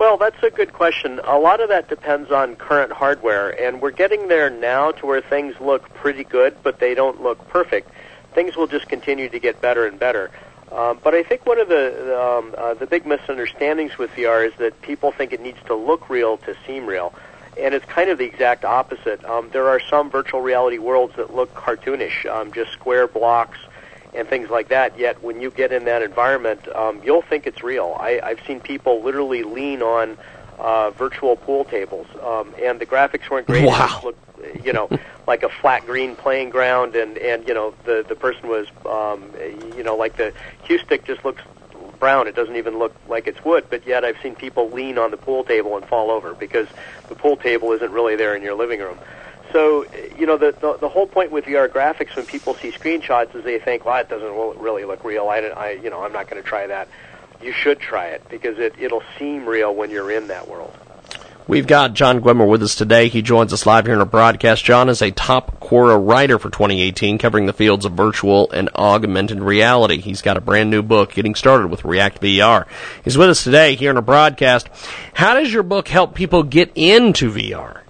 [0.00, 1.20] Well, that's a good question.
[1.22, 5.20] A lot of that depends on current hardware, and we're getting there now to where
[5.20, 7.88] things look pretty good, but they don't look perfect.
[8.34, 10.32] Things will just continue to get better and better.
[10.74, 14.54] Um, but I think one of the um, uh, the big misunderstandings with VR is
[14.58, 17.12] that people think it needs to look real to seem real,
[17.60, 19.22] and it's kind of the exact opposite.
[19.24, 23.58] Um, there are some virtual reality worlds that look cartoonish, um, just square blocks,
[24.14, 24.98] and things like that.
[24.98, 27.96] Yet when you get in that environment, um, you'll think it's real.
[28.00, 30.16] I, I've seen people literally lean on
[30.58, 33.66] uh, virtual pool tables, um, and the graphics weren't great.
[33.66, 33.98] Wow.
[33.98, 34.88] It looked, you know,
[35.26, 39.30] like a flat green playing ground, and and you know the the person was, um,
[39.76, 40.32] you know, like the
[40.64, 41.42] cue stick just looks
[41.98, 42.26] brown.
[42.26, 45.16] It doesn't even look like it's wood, but yet I've seen people lean on the
[45.16, 46.66] pool table and fall over because
[47.08, 48.98] the pool table isn't really there in your living room.
[49.52, 49.86] So,
[50.18, 53.44] you know, the, the the whole point with VR graphics when people see screenshots is
[53.44, 55.28] they think, well, it doesn't really look real.
[55.28, 56.88] I, I you know, I'm not going to try that.
[57.42, 60.72] You should try it because it it'll seem real when you're in that world.
[61.48, 63.08] We've got John Gwinner with us today.
[63.08, 64.64] He joins us live here in our broadcast.
[64.64, 69.40] John is a top Quora writer for 2018, covering the fields of virtual and augmented
[69.40, 70.00] reality.
[70.00, 72.66] He's got a brand new book, Getting Started with React VR.
[73.02, 74.68] He's with us today here in our broadcast.
[75.14, 77.80] How does your book help people get into VR?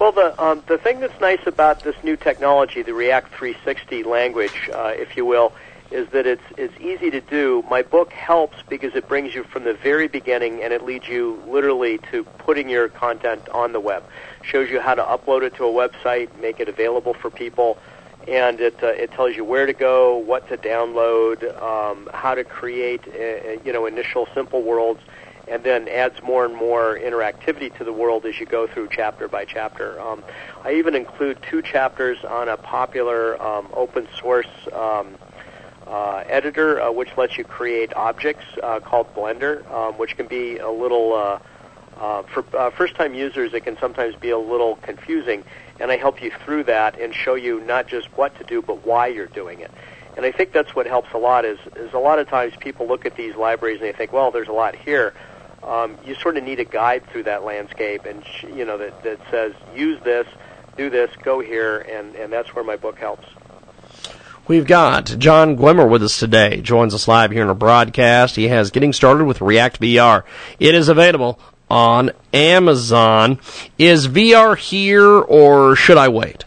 [0.00, 4.68] Well, the um, the thing that's nice about this new technology, the React 360 language,
[4.74, 5.52] uh, if you will,
[5.90, 7.64] is that it's it's easy to do.
[7.70, 11.42] My book helps because it brings you from the very beginning and it leads you
[11.46, 14.04] literally to putting your content on the web.
[14.42, 17.78] Shows you how to upload it to a website, make it available for people,
[18.26, 22.44] and it uh, it tells you where to go, what to download, um, how to
[22.44, 25.00] create uh, you know initial simple worlds,
[25.46, 29.28] and then adds more and more interactivity to the world as you go through chapter
[29.28, 30.00] by chapter.
[30.00, 30.24] Um,
[30.64, 35.16] I even include two chapters on a popular um, open source um,
[35.86, 40.58] uh, editor uh, which lets you create objects uh, called Blender, um, which can be
[40.58, 41.38] a little uh,
[41.98, 43.54] uh, for uh, first-time users.
[43.54, 45.44] It can sometimes be a little confusing,
[45.80, 48.86] and I help you through that and show you not just what to do, but
[48.86, 49.70] why you're doing it.
[50.16, 51.44] And I think that's what helps a lot.
[51.44, 54.30] Is is a lot of times people look at these libraries and they think, well,
[54.30, 55.14] there's a lot here.
[55.62, 59.02] Um, you sort of need a guide through that landscape, and sh- you know that
[59.02, 60.26] that says use this,
[60.76, 63.26] do this, go here, and and that's where my book helps.
[64.48, 66.60] We've got John Gwinner with us today.
[66.60, 68.36] Joins us live here in our broadcast.
[68.36, 70.22] He has Getting Started with React VR.
[70.60, 73.40] It is available on Amazon.
[73.76, 76.44] Is VR here or should I wait?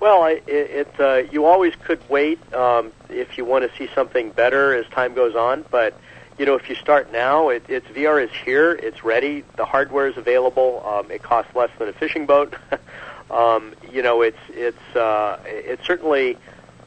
[0.00, 4.30] Well, it, it uh, you always could wait um, if you want to see something
[4.32, 5.64] better as time goes on.
[5.70, 5.98] But
[6.38, 8.72] you know, if you start now, it, it's VR is here.
[8.72, 9.44] It's ready.
[9.56, 10.84] The hardware is available.
[10.86, 12.54] Um, it costs less than a fishing boat.
[13.30, 16.36] um, you know, it's it's uh, it's certainly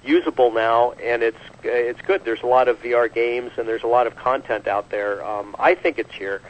[0.03, 2.23] usable now, and it's it's good.
[2.23, 5.25] There's a lot of VR games, and there's a lot of content out there.
[5.25, 6.41] Um, I think it's here.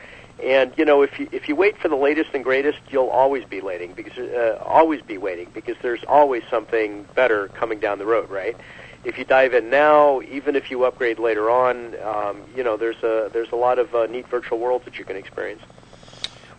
[0.43, 3.43] And you know, if you if you wait for the latest and greatest, you'll always
[3.43, 8.05] be waiting because uh, always be waiting because there's always something better coming down the
[8.05, 8.55] road, right?
[9.03, 13.01] If you dive in now, even if you upgrade later on, um, you know, there's
[13.03, 15.61] a there's a lot of uh, neat virtual worlds that you can experience.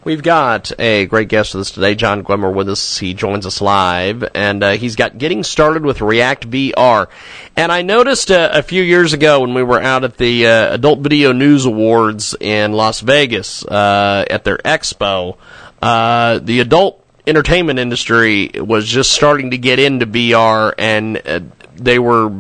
[0.03, 2.97] We've got a great guest with us today, John Gwinner, with us.
[2.97, 7.09] He joins us live, and uh, he's got Getting Started with React VR.
[7.55, 10.75] And I noticed uh, a few years ago when we were out at the uh,
[10.75, 15.37] Adult Video News Awards in Las Vegas uh, at their expo,
[15.83, 21.41] uh, the adult entertainment industry was just starting to get into VR, and uh,
[21.77, 22.33] they were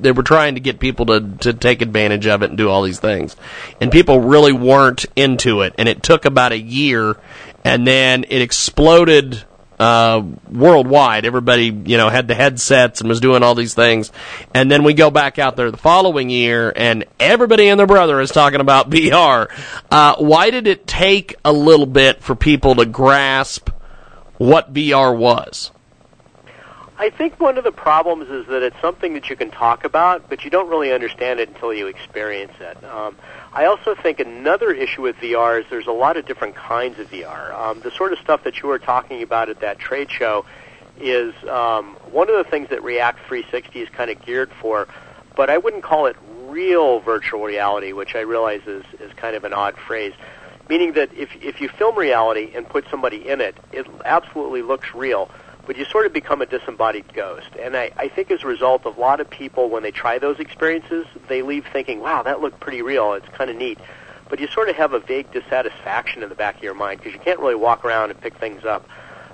[0.00, 2.82] they were trying to get people to to take advantage of it and do all
[2.82, 3.36] these things,
[3.80, 5.74] and people really weren't into it.
[5.78, 7.16] And it took about a year,
[7.64, 9.44] and then it exploded
[9.78, 11.24] uh, worldwide.
[11.24, 14.12] Everybody, you know, had the headsets and was doing all these things.
[14.54, 18.20] And then we go back out there the following year, and everybody and their brother
[18.20, 19.48] is talking about VR.
[19.90, 23.70] Uh, why did it take a little bit for people to grasp
[24.36, 25.70] what VR was?
[27.00, 30.28] I think one of the problems is that it's something that you can talk about,
[30.28, 32.82] but you don't really understand it until you experience it.
[32.84, 33.16] Um,
[33.52, 37.08] I also think another issue with VR is there's a lot of different kinds of
[37.08, 37.54] VR.
[37.54, 40.44] Um, the sort of stuff that you were talking about at that trade show
[40.98, 44.88] is um, one of the things that React 360 is kind of geared for,
[45.36, 46.16] but I wouldn't call it
[46.48, 50.14] real virtual reality, which I realize is, is kind of an odd phrase.
[50.68, 54.92] Meaning that if, if you film reality and put somebody in it, it absolutely looks
[54.94, 55.30] real
[55.68, 57.50] but you sort of become a disembodied ghost.
[57.60, 60.40] And I, I think as a result a lot of people, when they try those
[60.40, 63.12] experiences, they leave thinking, wow, that looked pretty real.
[63.12, 63.78] It's kind of neat.
[64.30, 67.12] But you sort of have a vague dissatisfaction in the back of your mind because
[67.12, 68.88] you can't really walk around and pick things up.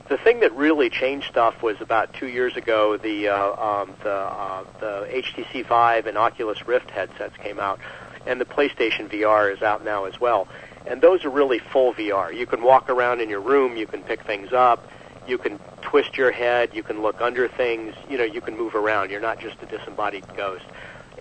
[0.09, 2.97] The thing that really changed stuff was about two years ago.
[2.97, 7.79] The uh, um, the uh, the HTC Vive and Oculus Rift headsets came out,
[8.27, 10.49] and the PlayStation VR is out now as well.
[10.85, 12.37] And those are really full VR.
[12.37, 14.87] You can walk around in your room, you can pick things up,
[15.27, 18.75] you can twist your head, you can look under things, you know, you can move
[18.75, 19.11] around.
[19.11, 20.65] You're not just a disembodied ghost.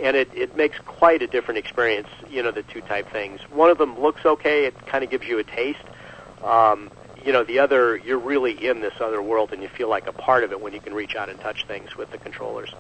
[0.02, 3.42] And it, it makes quite a different experience, you know, the two type things.
[3.52, 5.86] One of them looks okay, it kind of gives you a taste.
[6.44, 6.90] Um,
[7.24, 10.12] you know, the other, you're really in this other world and you feel like a
[10.12, 12.74] part of it when you can reach out and touch things with the controllers.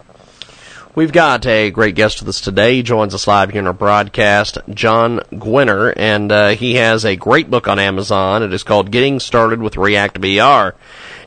[0.95, 2.75] We've got a great guest with us today.
[2.75, 7.15] He joins us live here in our broadcast, John Gwinner, and uh, he has a
[7.15, 8.43] great book on Amazon.
[8.43, 10.73] It is called Getting Started with React VR.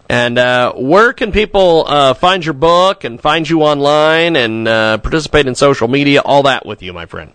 [0.08, 4.98] And uh, where can people uh, find your book and find you online and uh,
[4.98, 7.32] participate in social media, all that with you, my friend?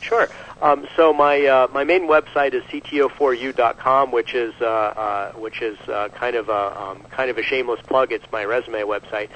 [0.00, 0.28] Sure.
[0.62, 5.78] Um, so my uh, my main website is cto4u.com, which is uh, uh, which is
[6.14, 8.12] kind of a um, kind of a shameless plug.
[8.12, 9.28] It's my resume website.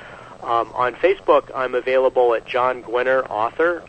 [0.42, 3.82] Um, on Facebook, I'm available at John Gwinner, author,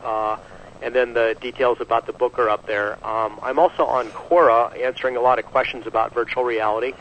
[0.82, 2.94] and then the details about the book are up there.
[3.06, 6.94] Um, I'm also on Quora, answering a lot of questions about virtual reality.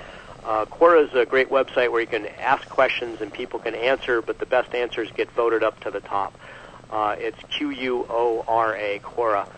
[0.45, 4.21] Uh, Quora is a great website where you can ask questions and people can answer,
[4.21, 6.39] but the best answers get voted up to the top.
[6.91, 9.49] Uh, it's Q U O R A, Quora.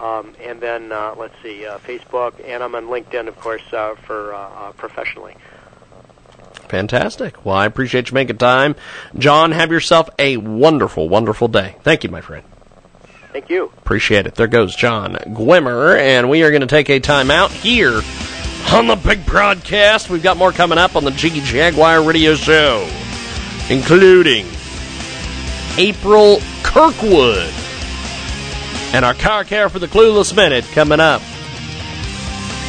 [0.00, 3.94] Um, and then uh, let's see, uh, Facebook, and I'm on LinkedIn, of course, uh,
[3.94, 5.36] for uh, professionally.
[6.68, 7.44] Fantastic.
[7.44, 8.74] Well, I appreciate you making time.
[9.16, 11.76] John, have yourself a wonderful, wonderful day.
[11.82, 12.44] Thank you, my friend.
[13.32, 13.66] Thank you.
[13.78, 14.34] Appreciate it.
[14.34, 18.00] There goes John Gwinner, and we are going to take a time out here
[18.72, 20.08] on the big broadcast.
[20.08, 22.88] We've got more coming up on the Jiggy Jaguar radio show,
[23.68, 24.46] including
[25.76, 27.52] April Kirkwood
[28.94, 31.20] and our car care for the clueless minute coming up.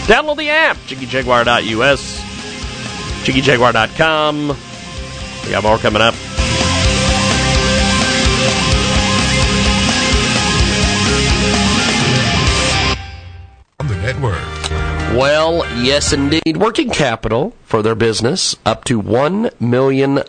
[0.06, 2.22] Download the app, jiggyjaguar.us,
[3.24, 4.48] jiggyjaguar.com.
[5.46, 6.16] We got more coming up.
[13.80, 14.53] On the network.
[15.14, 16.58] Well, yes, indeed.
[16.58, 20.24] Working capital for their business up to $1 million.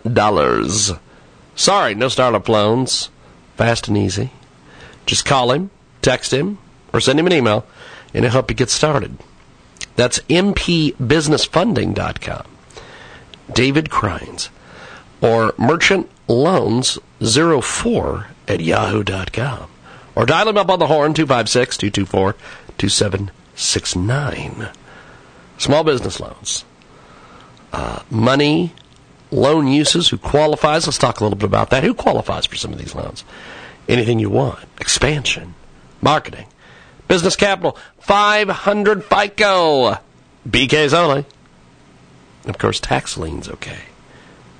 [1.56, 3.08] Sorry, no startup loans.
[3.56, 4.30] Fast and easy.
[5.06, 5.70] Just call him,
[6.02, 6.58] text him,
[6.92, 7.64] or send him an email,
[8.12, 9.16] and he'll help you get started.
[9.96, 12.44] That's mpbusinessfunding.com.
[13.54, 14.50] David Crines.
[15.22, 19.70] Or merchantloans04 at yahoo.com.
[20.14, 22.36] Or dial him up on the horn, 256 224
[23.56, 24.68] 2769.
[25.58, 26.64] Small business loans.
[27.72, 28.72] Uh, money,
[29.30, 30.86] loan uses, who qualifies.
[30.86, 31.84] Let's talk a little bit about that.
[31.84, 33.24] Who qualifies for some of these loans?
[33.88, 34.60] Anything you want.
[34.80, 35.54] Expansion,
[36.00, 36.46] marketing,
[37.08, 39.98] business capital, 500 FICO.
[40.48, 41.24] BKs only.
[42.46, 43.78] Of course, tax liens okay.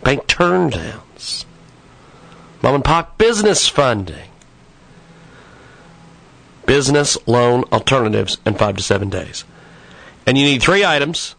[0.03, 1.45] Bank turndowns.
[2.63, 4.31] Mom and pop business funding.
[6.67, 9.45] Business loan alternatives in five to seven days.
[10.27, 11.35] And you need three items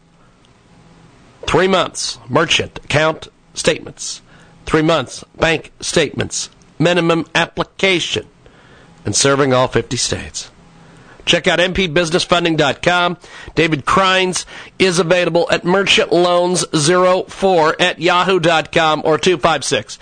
[1.48, 4.22] three months merchant account statements,
[4.66, 6.50] three months bank statements,
[6.80, 8.26] minimum application,
[9.06, 10.50] and serving all 50 states.
[11.26, 13.18] Check out mpbusinessfunding.com.
[13.56, 14.46] David Crines
[14.78, 19.98] is available at merchantloans04 at yahoo.com or 256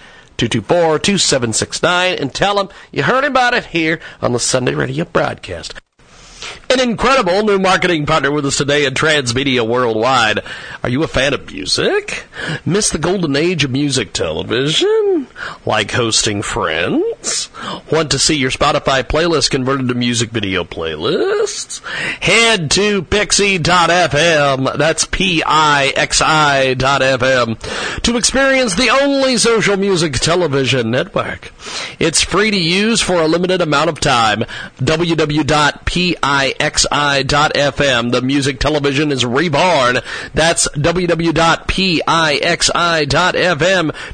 [0.47, 5.73] 224 2769 and tell them you heard about it here on the Sunday radio broadcast.
[6.73, 10.39] An incredible new marketing partner with us today in Transmedia Worldwide.
[10.81, 12.23] Are you a fan of music?
[12.65, 15.27] Miss the golden age of music television?
[15.67, 17.51] Like hosting friends?
[17.91, 21.85] Want to see your Spotify playlist converted to music video playlists?
[22.23, 31.53] Head to pixi.fm, that's P-I-X-I dot FM, to experience the only social music television network.
[31.99, 34.43] It's free to use for a limited amount of time.
[36.63, 38.11] www.pixi.fm.
[38.11, 39.99] The music television is reborn.
[40.33, 41.37] That's www.pixi.fm.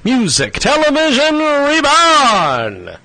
[0.03, 2.97] Music television reborn.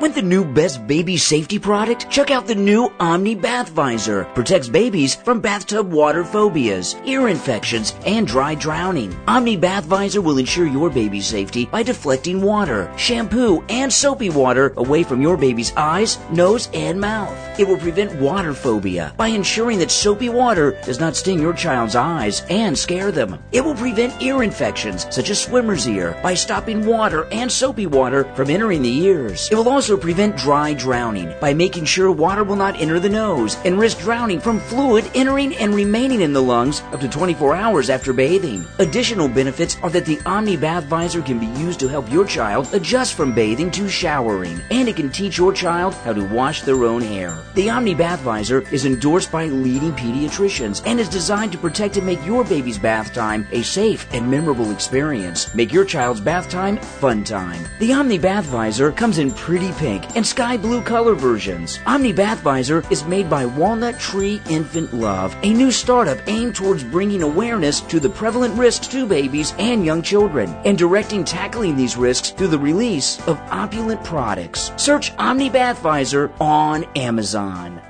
[0.00, 2.10] Want the new best baby safety product?
[2.10, 4.24] Check out the new Omni Bath Visor.
[4.34, 9.16] Protects babies from bathtub water phobias, ear infections, and dry drowning.
[9.28, 14.74] Omni Bath Visor will ensure your baby's safety by deflecting water, shampoo, and soapy water
[14.78, 17.38] away from your baby's eyes, nose, and mouth.
[17.60, 21.94] It will prevent water phobia by ensuring that soapy water does not sting your child's
[21.94, 23.38] eyes and scare them.
[23.52, 28.24] It will prevent ear infections such as swimmer's ear by stopping water and soapy water
[28.34, 29.48] from entering the ears.
[29.52, 33.58] It will also prevent dry drowning by making sure water will not enter the nose
[33.66, 37.90] and risk drowning from fluid entering and remaining in the lungs up to 24 hours
[37.90, 38.64] after bathing.
[38.78, 42.72] Additional benefits are that the Omni Bath Visor can be used to help your child
[42.72, 46.84] adjust from bathing to showering, and it can teach your child how to wash their
[46.84, 47.36] own hair.
[47.54, 52.06] The Omni Bath Visor is endorsed by leading pediatricians and is designed to protect and
[52.06, 55.54] make your baby's bath time a safe and memorable experience.
[55.54, 57.62] Make your child's bath time fun time.
[57.80, 61.78] The Omni Bath Visor comes in pretty pink and sky blue color versions.
[61.86, 66.84] Omni Bath Visor is made by Walnut Tree Infant Love, a new startup aimed towards
[66.84, 71.96] bringing awareness to the prevalent risks to babies and young children and directing tackling these
[71.96, 74.72] risks through the release of opulent products.
[74.76, 77.80] Search Omni Bath Visor on Amazon.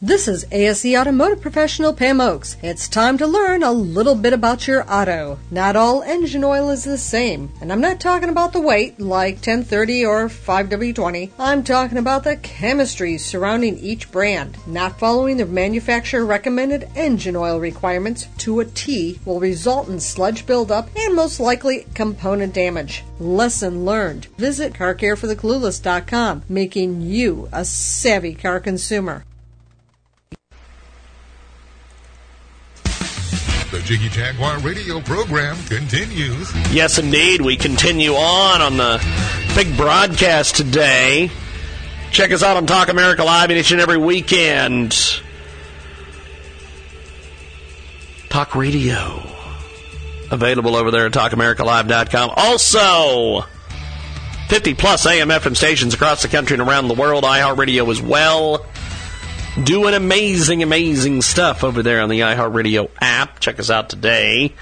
[0.04, 2.58] This is ASE Automotive Professional Pam Oaks.
[2.64, 5.38] It's time to learn a little bit about your auto.
[5.52, 9.36] Not all engine oil is the same, and I'm not talking about the weight like
[9.36, 11.30] 1030 or 5W20.
[11.38, 14.58] I'm talking about the chemistry surrounding each brand.
[14.66, 20.48] Not following the manufacturer recommended engine oil requirements to a T will result in sludge
[20.48, 23.04] buildup and most likely component damage.
[23.20, 24.26] Lesson learned.
[24.40, 29.26] Visit CarCareForTheClueless.com, making you a savvy car consumer.
[33.72, 36.52] The Jiggy Jaguar radio program continues.
[36.74, 37.40] Yes, indeed.
[37.40, 39.02] We continue on on the
[39.56, 41.32] big broadcast today.
[42.12, 44.92] Check us out on Talk America Live each and every weekend.
[48.28, 49.24] Talk Radio.
[50.32, 52.32] Available over there at TalkAmericaLive.com.
[52.36, 53.46] Also,
[54.50, 57.24] 50 plus AM FM stations across the country and around the world.
[57.24, 58.66] iHeartRadio as well
[59.64, 63.40] doing amazing, amazing stuff over there on the iHeartRadio app.
[63.40, 64.54] Check us out today.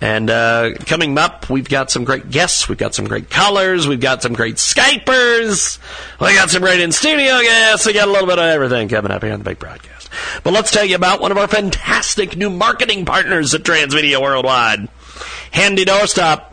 [0.00, 2.68] And uh, coming up, we've got some great guests.
[2.68, 3.88] We've got some great callers.
[3.88, 5.78] We've got some great Skypers.
[6.20, 7.86] We got some great in studio guests.
[7.86, 10.10] We got a little bit of everything coming up here on the big broadcast.
[10.42, 14.88] But let's tell you about one of our fantastic new marketing partners at Transmedia Worldwide
[15.52, 16.52] Handy Doorstop.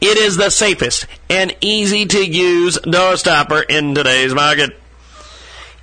[0.00, 4.70] It is the safest and easy to use doorstopper in today's market.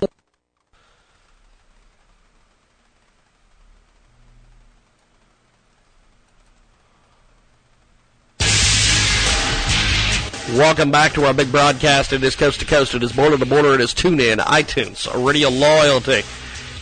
[10.57, 12.11] Welcome back to our big broadcast.
[12.11, 12.93] It is coast to coast.
[12.93, 13.73] It is border to border.
[13.73, 16.23] It is tune in, iTunes, Radio Loyalty,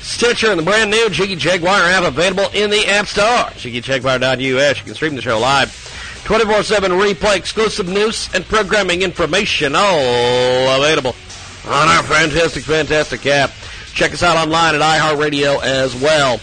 [0.02, 3.46] Stitcher, and the brand new Jiggy Jaguar app available in the App Store.
[3.62, 4.80] JiggyJaguar.us.
[4.80, 5.70] You can stream the show live.
[6.24, 11.16] 24-7 replay, exclusive news and programming information, all available
[11.68, 13.52] on our fantastic, fantastic app.
[13.94, 16.40] Check us out online at iHeartRadio as well.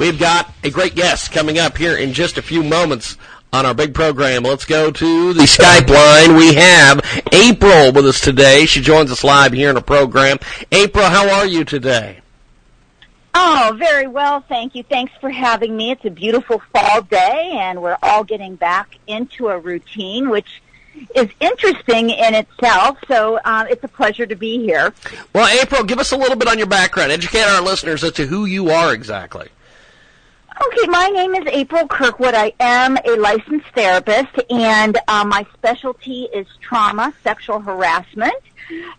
[0.00, 3.16] We've got a great guest coming up here in just a few moments
[3.56, 4.42] on our big program.
[4.42, 6.36] Let's go to the Skype line.
[6.36, 7.00] We have
[7.32, 8.66] April with us today.
[8.66, 10.38] She joins us live here in the program.
[10.70, 12.20] April, how are you today?
[13.34, 14.82] Oh, very well, thank you.
[14.82, 15.90] Thanks for having me.
[15.90, 20.62] It's a beautiful fall day, and we're all getting back into a routine, which
[21.14, 22.98] is interesting in itself.
[23.08, 24.92] So um, it's a pleasure to be here.
[25.34, 27.10] Well, April, give us a little bit on your background.
[27.10, 29.48] Educate our listeners as to who you are exactly.
[30.64, 32.34] Okay, my name is April Kirkwood.
[32.34, 38.34] I am a licensed therapist, and uh, my specialty is trauma, sexual harassment,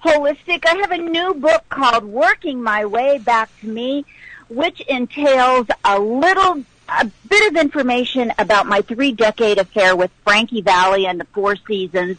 [0.03, 0.65] holistic.
[0.67, 4.05] I have a new book called Working My Way Back to Me,
[4.49, 10.61] which entails a little a bit of information about my three decade affair with Frankie
[10.61, 12.17] Valli and the Four Seasons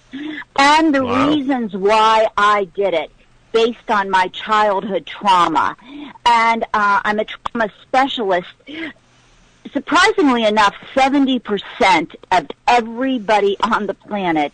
[0.59, 1.29] and the Wow.
[1.29, 3.11] reasons why I did it
[3.53, 5.75] based on my childhood trauma.
[6.27, 8.49] And uh, I'm a trauma specialist.
[9.73, 14.53] Surprisingly enough, 70% of everybody on the planet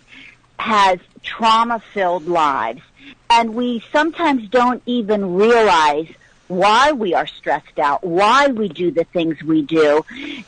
[0.58, 2.82] has trauma filled lives.
[3.30, 6.08] And we sometimes don't even realize
[6.48, 10.04] why we are stressed out, why we do the things we do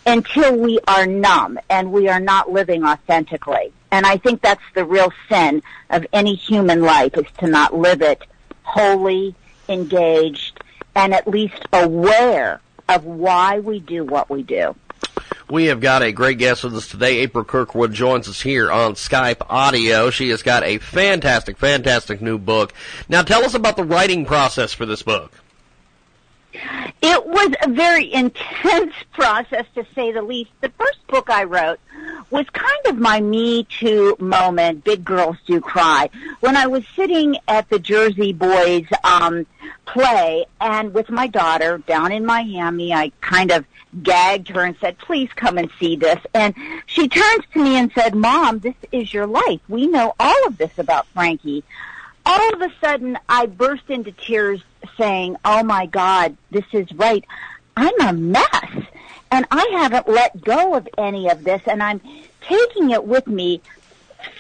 [0.07, 3.73] until we are numb and we are not living authentically.
[3.91, 8.03] And I think that's the real sin of any human life is to not live
[8.03, 8.23] it
[8.63, 9.35] wholly
[9.69, 10.61] engaged
[10.95, 14.75] and at least aware of why we do what we do.
[15.49, 17.19] We have got a great guest with us today.
[17.19, 20.11] April Kirkwood joins us here on Skype audio.
[20.11, 22.73] She has got a fantastic, fantastic new book.
[23.09, 25.33] Now tell us about the writing process for this book.
[27.03, 30.51] It was a very intense process to say the least.
[30.61, 31.79] The first book I wrote
[32.31, 36.11] was kind of my Me Too moment, Big Girls Do Cry,
[36.41, 39.47] when I was sitting at the Jersey Boys um,
[39.87, 43.65] play and with my daughter down in Miami, I kind of
[44.03, 46.21] gagged her and said, please come and see this.
[46.35, 46.55] And
[46.87, 49.61] she turns to me and said, Mom, this is your life.
[49.69, 51.65] We know all of this about Frankie.
[52.27, 54.63] All of a sudden, I burst into tears
[54.99, 57.25] saying, oh my God, this is right.
[57.77, 58.85] I'm a mess.
[59.31, 62.01] And I haven't let go of any of this and I'm
[62.41, 63.61] taking it with me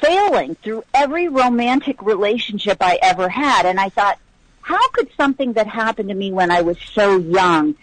[0.00, 3.66] failing through every romantic relationship I ever had.
[3.66, 4.18] And I thought,
[4.66, 7.76] how could something that happened to me when I was so young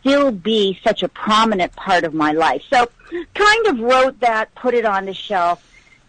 [0.00, 2.62] still be such a prominent part of my life?
[2.70, 2.88] So
[3.34, 5.62] kind of wrote that, put it on the shelf.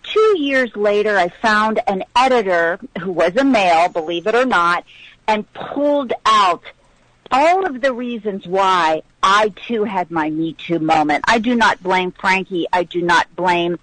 [0.04, 4.86] Two years later, I found an editor who was a male, believe it or not,
[5.28, 6.64] and pulled out
[7.30, 11.26] all of the reasons why I too had my Me Too moment.
[11.28, 12.68] I do not blame Frankie.
[12.72, 13.80] I do not blame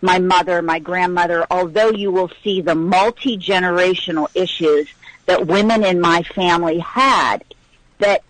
[0.00, 4.88] my mother, my grandmother, although you will see the multi-generational issues
[5.26, 7.44] that women in my family had
[7.98, 8.22] that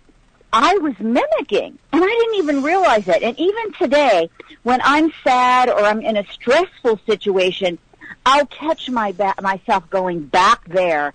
[0.51, 3.23] I was mimicking and I didn't even realize it.
[3.23, 4.29] And even today,
[4.61, 7.79] when I'm sad or I'm in a stressful situation,
[8.25, 11.13] I'll catch my ba- myself going back there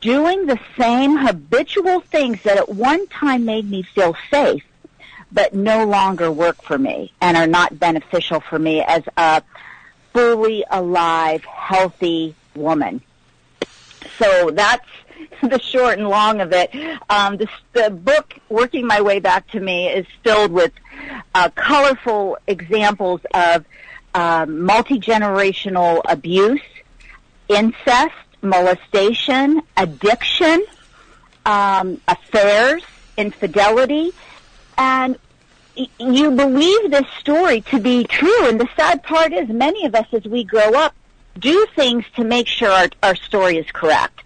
[0.00, 4.62] doing the same habitual things that at one time made me feel safe,
[5.32, 9.42] but no longer work for me and are not beneficial for me as a
[10.12, 13.00] fully alive, healthy woman.
[14.18, 14.86] So that's
[15.42, 16.74] the short and long of it.
[17.08, 20.72] Um, the, book, Working My Way Back to Me, is filled with
[21.34, 23.64] uh, colorful examples of
[24.14, 26.62] um, multi-generational abuse,
[27.48, 30.64] incest, molestation, addiction,
[31.46, 32.82] um, affairs,
[33.16, 34.12] infidelity,
[34.78, 35.18] and
[35.98, 38.48] you believe this story to be true.
[38.48, 40.94] And the sad part is, many of us, as we grow up,
[41.38, 44.22] do things to make sure our, our story is correct.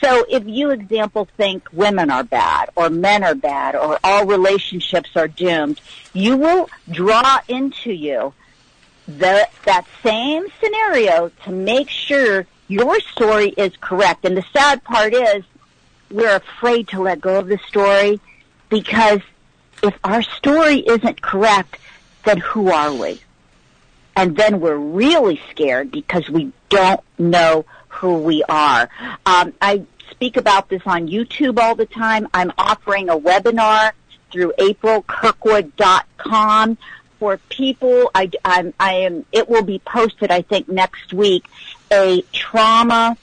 [0.00, 5.10] So if you, example, think women are bad or men are bad or all relationships
[5.16, 5.80] are doomed,
[6.12, 8.34] you will draw into you
[9.06, 14.24] the, that same scenario to make sure your story is correct.
[14.24, 15.44] And the sad part is
[16.10, 18.20] we're afraid to let go of the story
[18.68, 19.20] because
[19.82, 21.78] if our story isn't correct,
[22.24, 23.20] then who are we?
[24.16, 28.88] And then we're really scared because we don't know who we are.
[29.26, 32.28] Um, I speak about this on YouTube all the time.
[32.34, 33.92] I'm offering a webinar
[34.30, 36.78] through aprilkirkwood.com
[37.18, 38.10] for people.
[38.14, 39.24] I, I'm, I am.
[39.32, 41.44] It will be posted, I think, next week.
[41.90, 43.16] A trauma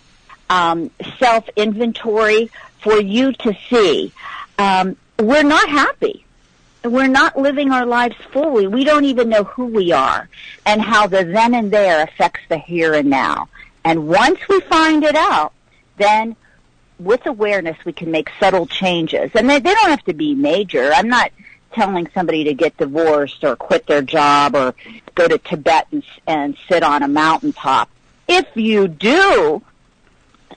[0.49, 2.49] um, self inventory
[2.81, 4.11] for you to see.
[4.57, 6.25] Um, we're not happy.
[6.83, 8.67] We're not living our lives fully.
[8.67, 10.29] We don't even know who we are
[10.65, 13.49] and how the then and there affects the here and now.
[13.83, 15.53] And once we find it out,
[15.97, 16.35] then
[16.99, 19.31] with awareness we can make subtle changes.
[19.35, 20.91] And they, they don't have to be major.
[20.93, 21.31] I'm not
[21.73, 24.73] telling somebody to get divorced or quit their job or
[25.15, 27.89] go to Tibet and, and sit on a mountaintop.
[28.27, 29.61] If you do,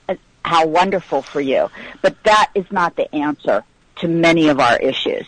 [0.07, 1.69] uh, how wonderful for you.
[2.01, 3.63] But that is not the answer
[3.97, 5.27] to many of our issues.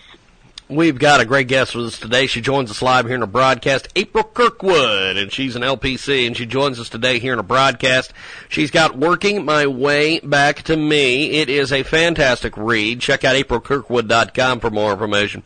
[0.67, 2.25] We've got a great guest with us today.
[2.25, 6.35] She joins us live here in a broadcast, April Kirkwood, and she's an LPC, and
[6.35, 8.13] she joins us today here in a broadcast.
[8.49, 11.39] She's got Working My Way Back to Me.
[11.39, 12.99] It is a fantastic read.
[12.99, 15.43] Check out aprilkirkwood.com for more information.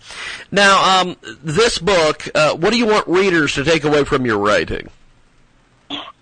[0.51, 4.37] Now, um, this book, uh, what do you want readers to take away from your
[4.37, 4.87] writing?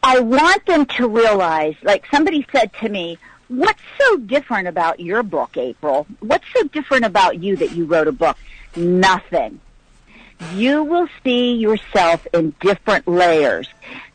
[0.01, 5.23] I want them to realize, like somebody said to me, what's so different about your
[5.23, 6.07] book, April?
[6.19, 8.37] What's so different about you that you wrote a book?
[8.77, 9.59] nothing.
[10.53, 13.67] You will see yourself in different layers.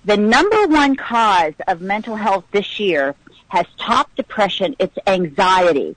[0.05, 3.14] The number one cause of mental health this year
[3.49, 4.76] has topped depression.
[4.78, 5.97] It's anxiety.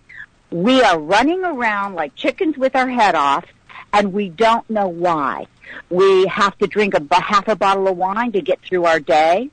[0.51, 3.45] We are running around like chickens with our head off
[3.93, 5.47] and we don't know why.
[5.89, 9.49] We have to drink a half a bottle of wine to get through our day.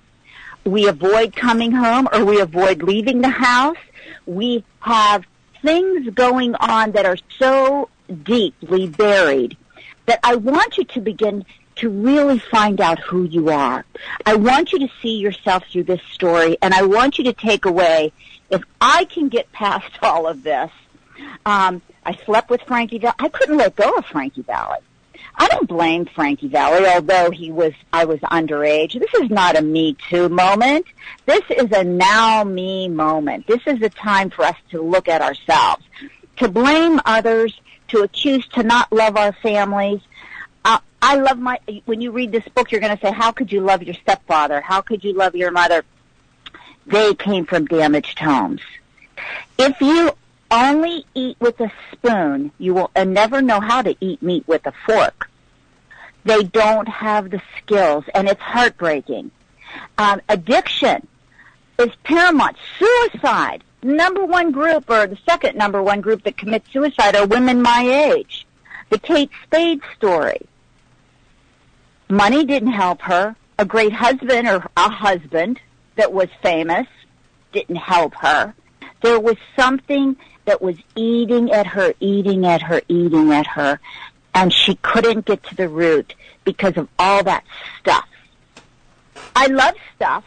[0.65, 3.77] We avoid coming home or we avoid leaving the house.
[4.27, 5.25] We have
[5.61, 7.89] things going on that are so
[8.23, 9.57] deeply buried
[10.07, 11.45] that I want you to begin
[11.77, 13.85] to really find out who you are.
[14.27, 17.65] I want you to see yourself through this story, and I want you to take
[17.65, 18.13] away,
[18.51, 20.71] if I can get past all of this,
[21.47, 23.15] um, I slept with Frankie Valli.
[23.19, 24.79] I couldn't let go of Frankie Valli.
[25.35, 28.99] I don't blame Frankie Valli, although he was, I was underage.
[28.99, 30.87] This is not a Me Too moment.
[31.27, 33.47] This is a now me moment.
[33.47, 35.83] This is a time for us to look at ourselves.
[36.37, 37.59] To blame others,
[37.89, 40.01] to accuse, to not love our families.
[40.65, 43.51] Uh, I love my, when you read this book, you're going to say, how could
[43.51, 44.61] you love your stepfather?
[44.61, 45.85] How could you love your mother?
[46.87, 48.61] They came from damaged homes.
[49.59, 50.13] If you
[50.53, 54.67] only eat with a spoon, you will uh, never know how to eat meat with
[54.67, 55.29] a fork.
[56.25, 59.31] They don't have the skills, and it's heartbreaking.
[59.99, 61.07] Um, addiction
[61.79, 62.57] is paramount.
[62.79, 67.63] Suicide, number one group, or the second number one group that commits suicide are women
[67.63, 68.47] my age.
[68.91, 70.47] The Kate Spade story.
[72.09, 73.35] Money didn't help her.
[73.59, 75.59] A great husband or a husband
[75.97, 76.87] that was famous
[77.53, 78.55] didn't help her.
[79.03, 83.81] There was something that was eating at her, eating at her, eating at her,
[84.35, 86.15] and she couldn't get to the root
[86.45, 87.45] because of all that
[87.81, 88.09] stuff.
[89.37, 90.25] I love stuff.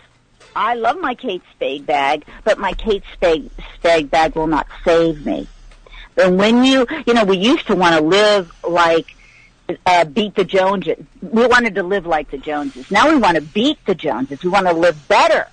[0.56, 5.26] I love my Kate Spade bag, but my Kate Spade, Spade bag will not save
[5.26, 5.48] me.
[6.18, 9.16] And when you, you know, we used to want to live like,
[9.86, 11.04] uh, beat the Joneses.
[11.22, 12.90] We wanted to live like the Joneses.
[12.90, 14.44] Now we want to beat the Joneses.
[14.44, 15.48] We want to live better.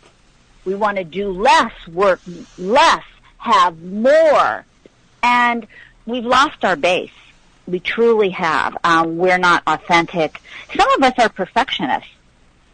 [0.65, 2.21] We want to do less, work
[2.59, 3.05] less,
[3.43, 4.64] have more.
[5.22, 5.66] And
[6.07, 7.11] we've lost our base.
[7.66, 8.76] We truly have.
[8.84, 10.40] Um, we're not authentic.
[10.76, 12.11] Some of us are perfectionists,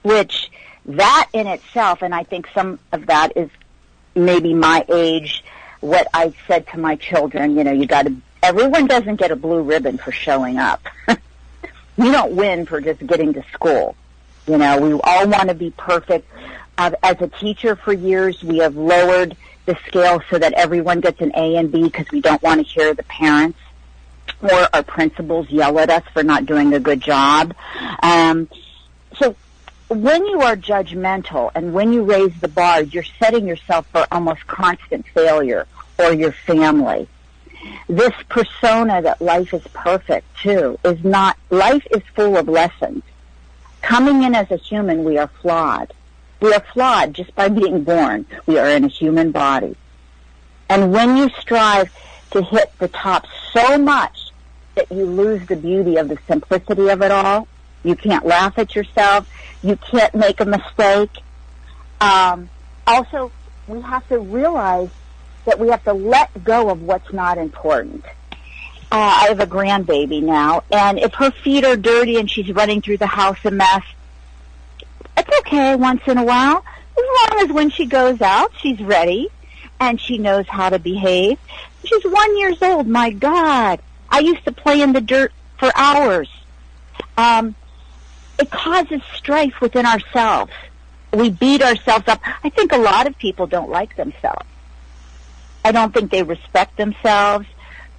[0.02, 0.50] which
[0.86, 3.50] that in itself, and I think some of that is
[4.14, 5.44] maybe my age,
[5.80, 9.62] what I said to my children, you know, you gotta, everyone doesn't get a blue
[9.62, 10.86] ribbon for showing up.
[11.08, 13.94] you don't win for just getting to school.
[14.46, 16.26] You know, we all want to be perfect.
[16.78, 19.36] Uh, as a teacher for years, we have lowered
[19.68, 22.66] the scale so that everyone gets an A and B because we don't want to
[22.66, 23.58] hear the parents
[24.40, 27.54] or our principals yell at us for not doing a good job.
[28.02, 28.48] Um,
[29.18, 29.36] so
[29.88, 34.46] when you are judgmental and when you raise the bar, you're setting yourself for almost
[34.46, 35.66] constant failure
[35.98, 37.06] or your family.
[37.88, 43.02] This persona that life is perfect too is not, life is full of lessons.
[43.82, 45.92] Coming in as a human, we are flawed.
[46.40, 48.26] We are flawed just by being born.
[48.46, 49.76] We are in a human body.
[50.68, 51.92] And when you strive
[52.30, 54.30] to hit the top so much
[54.74, 57.48] that you lose the beauty of the simplicity of it all,
[57.82, 59.28] you can't laugh at yourself,
[59.62, 61.10] you can't make a mistake.
[62.00, 62.48] Um,
[62.86, 63.32] also,
[63.66, 64.90] we have to realize
[65.46, 68.04] that we have to let go of what's not important.
[68.90, 72.80] Uh, I have a grandbaby now, and if her feet are dirty and she's running
[72.80, 73.82] through the house a mess,
[75.18, 76.64] it's okay once in a while,
[76.96, 79.28] as long as when she goes out, she's ready
[79.80, 81.38] and she knows how to behave.
[81.84, 82.86] She's one years old.
[82.86, 86.28] My God, I used to play in the dirt for hours.
[87.16, 87.54] Um,
[88.38, 90.52] it causes strife within ourselves.
[91.12, 92.20] We beat ourselves up.
[92.44, 94.46] I think a lot of people don't like themselves.
[95.64, 97.46] I don't think they respect themselves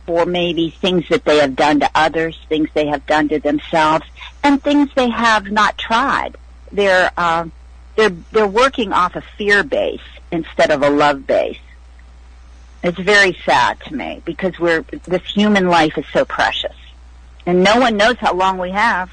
[0.06, 4.06] for maybe things that they have done to others, things they have done to themselves,
[4.44, 6.38] and things they have not tried
[6.72, 7.48] they're uh,
[7.96, 10.02] they're they're working off a fear base
[10.32, 11.60] instead of a love base.
[12.84, 16.76] It's very sad to me because we're this human life is so precious,
[17.46, 19.12] and no one knows how long we have.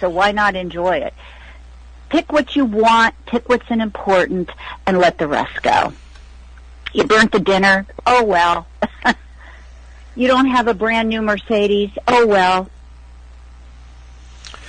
[0.00, 1.14] So why not enjoy it?
[2.08, 4.50] Pick what you want, pick what's important,
[4.86, 5.92] and let the rest go.
[6.92, 7.86] You burnt the dinner.
[8.06, 8.66] Oh well.
[10.16, 11.90] you don't have a brand new Mercedes.
[12.06, 12.70] Oh well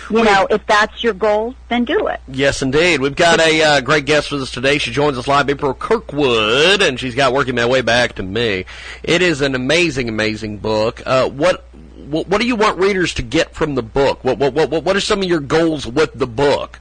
[0.09, 2.19] you know, if that's your goal, then do it.
[2.27, 2.99] Yes, indeed.
[2.99, 4.77] We've got a uh, great guest with us today.
[4.77, 8.65] She joins us live, April Kirkwood, and she's got working my way back to me.
[9.03, 11.01] It is an amazing, amazing book.
[11.05, 11.65] Uh, what,
[12.09, 14.23] what, what do you want readers to get from the book?
[14.23, 16.79] What what what what are some of your goals with the book?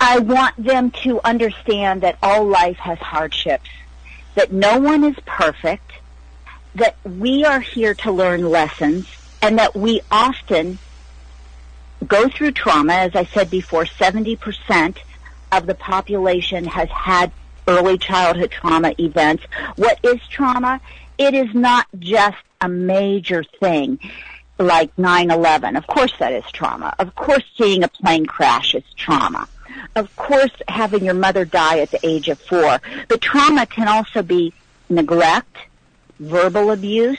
[0.00, 3.70] I want them to understand that all life has hardships,
[4.34, 5.92] that no one is perfect,
[6.74, 9.06] that we are here to learn lessons,
[9.40, 10.78] and that we often
[12.06, 12.92] go through trauma.
[12.94, 14.96] As I said before, 70%
[15.52, 17.32] of the population has had
[17.68, 19.44] early childhood trauma events.
[19.76, 20.80] What is trauma?
[21.18, 23.98] It is not just a major thing
[24.58, 25.76] like 9-11.
[25.76, 26.94] Of course that is trauma.
[26.98, 29.48] Of course seeing a plane crash is trauma.
[29.94, 32.80] Of course having your mother die at the age of four.
[33.08, 34.52] But trauma can also be
[34.88, 35.56] neglect,
[36.18, 37.18] verbal abuse,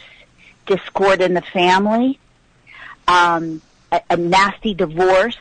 [0.66, 2.20] discord in the family,
[3.08, 3.62] um,
[4.10, 5.38] a, nasty divorce,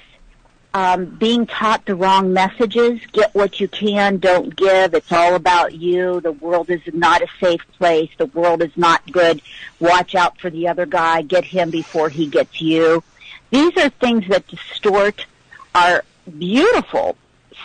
[0.74, 3.00] um, being taught the wrong messages.
[3.12, 4.94] Get what you can, don't give.
[4.94, 6.20] It's all about you.
[6.20, 8.10] The world is not a safe place.
[8.18, 9.42] The world is not good.
[9.80, 11.22] Watch out for the other guy.
[11.22, 13.02] Get him before he gets you.
[13.50, 15.26] These are things that distort
[15.74, 16.04] our
[16.38, 17.16] beautiful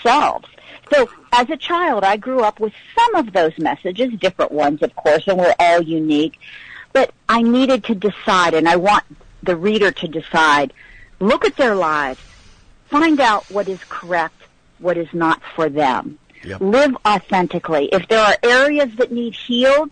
[0.03, 0.47] selves.
[0.93, 4.95] So as a child, I grew up with some of those messages, different ones, of
[4.95, 6.39] course, and we're all unique.
[6.93, 9.03] But I needed to decide, and I want
[9.43, 10.73] the reader to decide.
[11.19, 12.19] Look at their lives
[12.89, 14.41] find out what is correct,
[14.79, 16.17] what is not for them.
[16.43, 16.61] Yep.
[16.61, 17.89] Live authentically.
[17.91, 19.91] If there are areas that need healed,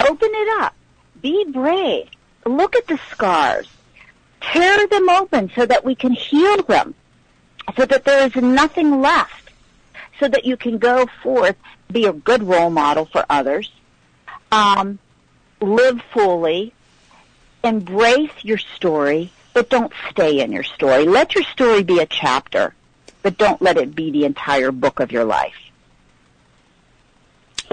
[0.00, 0.74] open it up.
[1.22, 2.08] Be brave.
[2.44, 3.68] Look at the scars.
[4.40, 6.94] Tear them open so that we can heal them.
[7.76, 9.50] So that there is nothing left.
[10.18, 11.56] So that you can go forth,
[11.90, 13.70] be a good role model for others.
[14.50, 14.98] Um,
[15.60, 16.72] live fully.
[17.64, 21.04] Embrace your story but don't stay in your story.
[21.04, 22.74] Let your story be a chapter,
[23.22, 25.56] but don't let it be the entire book of your life.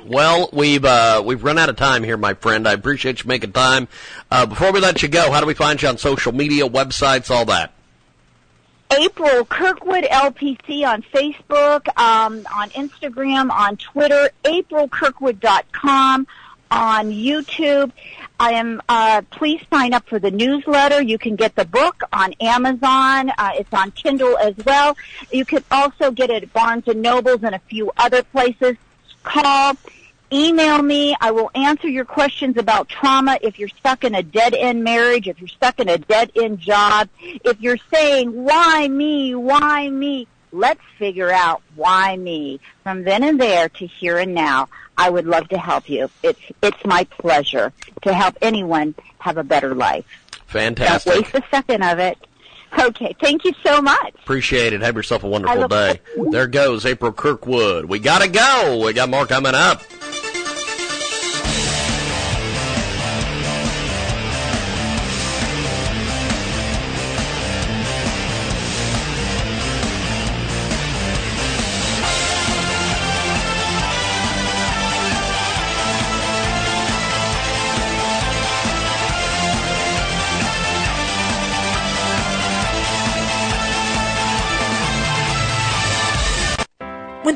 [0.04, 2.68] Well, we've uh, we've run out of time here, my friend.
[2.68, 3.88] I appreciate you making time.
[4.32, 7.30] Uh, before we let you go, how do we find you on social media, websites,
[7.30, 7.72] all that?
[8.92, 16.28] April Kirkwood LPC on Facebook, um, on Instagram, on Twitter, aprilkirkwood.com,
[16.72, 17.92] on YouTube.
[18.40, 18.82] I am.
[18.90, 21.02] Uh, please sign up for the newsletter.
[21.02, 23.32] You can get the book on Amazon.
[23.38, 24.98] Uh, it's on Kindle as well.
[25.32, 28.76] You can also get it at Barnes and Nobles and a few other places.
[29.24, 29.76] Call,
[30.32, 31.16] email me.
[31.22, 33.38] I will answer your questions about trauma.
[33.42, 36.60] If you're stuck in a dead end marriage, if you're stuck in a dead end
[36.60, 42.60] job, if you're saying why me, why me, let's figure out why me.
[42.84, 44.68] From then and there to here and now,
[44.98, 46.10] I would love to help you.
[46.24, 47.74] It's it's my pleasure
[48.04, 50.06] to help anyone have a better life.
[50.48, 51.14] Fantastic.
[51.14, 52.18] Don't waste a second of it.
[52.78, 54.14] Okay, thank you so much.
[54.24, 54.82] Appreciate it.
[54.82, 56.00] Have yourself a wonderful day.
[56.32, 57.86] There goes April Kirkwood.
[57.86, 58.82] We gotta go.
[58.86, 59.82] We got more coming up.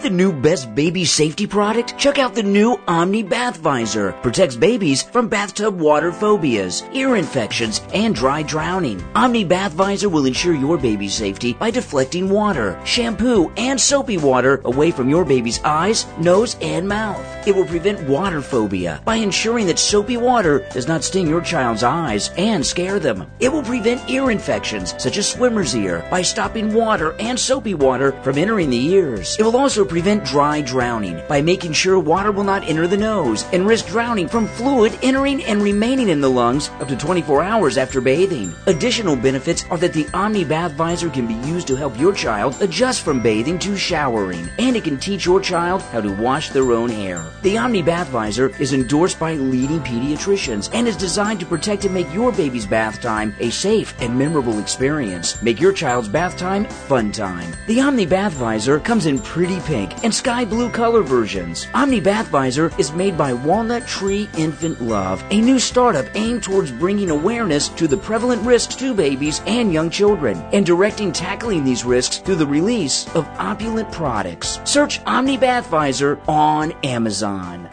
[0.09, 1.95] The new best baby safety product?
[1.97, 4.13] Check out the new Omni Bath Visor.
[4.23, 9.03] Protects babies from bathtub water phobias, ear infections, and dry drowning.
[9.13, 14.61] Omni Bath Visor will ensure your baby's safety by deflecting water, shampoo, and soapy water
[14.65, 17.23] away from your baby's eyes, nose, and mouth.
[17.47, 21.83] It will prevent water phobia by ensuring that soapy water does not sting your child's
[21.83, 23.27] eyes and scare them.
[23.39, 28.11] It will prevent ear infections such as swimmer's ear by stopping water and soapy water
[28.23, 29.37] from entering the ears.
[29.37, 33.45] It will also prevent dry drowning by making sure water will not enter the nose
[33.51, 37.77] and risk drowning from fluid entering and remaining in the lungs up to 24 hours
[37.77, 38.53] after bathing.
[38.67, 42.61] Additional benefits are that the Omni Bath Visor can be used to help your child
[42.61, 46.71] adjust from bathing to showering, and it can teach your child how to wash their
[46.71, 47.25] own hair.
[47.41, 51.93] The Omni Bath Visor is endorsed by leading pediatricians and is designed to protect and
[51.93, 55.41] make your baby's bath time a safe and memorable experience.
[55.41, 57.53] Make your child's bath time fun time.
[57.67, 61.67] The Omni Bath Visor comes in pretty pink and sky blue color versions.
[61.73, 66.71] Omni Bath Visor is made by Walnut Tree Infant Love, a new startup aimed towards
[66.71, 71.85] bringing awareness to the prevalent risks to babies and young children and directing tackling these
[71.85, 74.59] risks through the release of opulent products.
[74.63, 77.69] Search Omni Bath Visor on Amazon.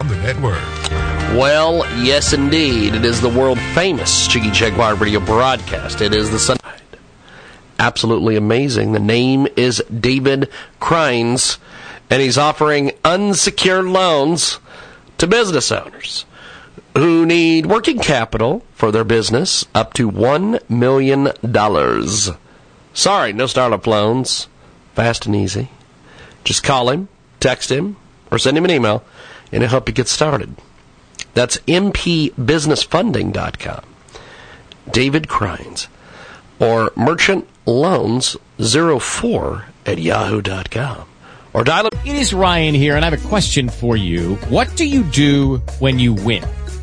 [0.00, 0.73] On the network.
[1.34, 2.94] Well, yes, indeed.
[2.94, 6.00] It is the world famous Jiggy Jaguar radio broadcast.
[6.00, 6.58] It is the Sun.
[7.76, 8.92] Absolutely amazing.
[8.92, 11.58] The name is David Crines,
[12.08, 14.60] and he's offering unsecured loans
[15.18, 16.24] to business owners
[16.96, 22.36] who need working capital for their business up to $1 million.
[22.94, 24.46] Sorry, no startup loans.
[24.94, 25.68] Fast and easy.
[26.44, 27.08] Just call him,
[27.40, 27.96] text him,
[28.30, 29.02] or send him an email,
[29.50, 30.54] and he'll help you get started.
[31.34, 33.84] That's mpbusinessfunding.com.
[34.90, 35.88] David Crines.
[36.60, 41.08] Or merchantloans04 at yahoo.com.
[41.52, 41.94] Or dial up.
[42.04, 44.34] It is Ryan here, and I have a question for you.
[44.48, 46.44] What do you do when you win?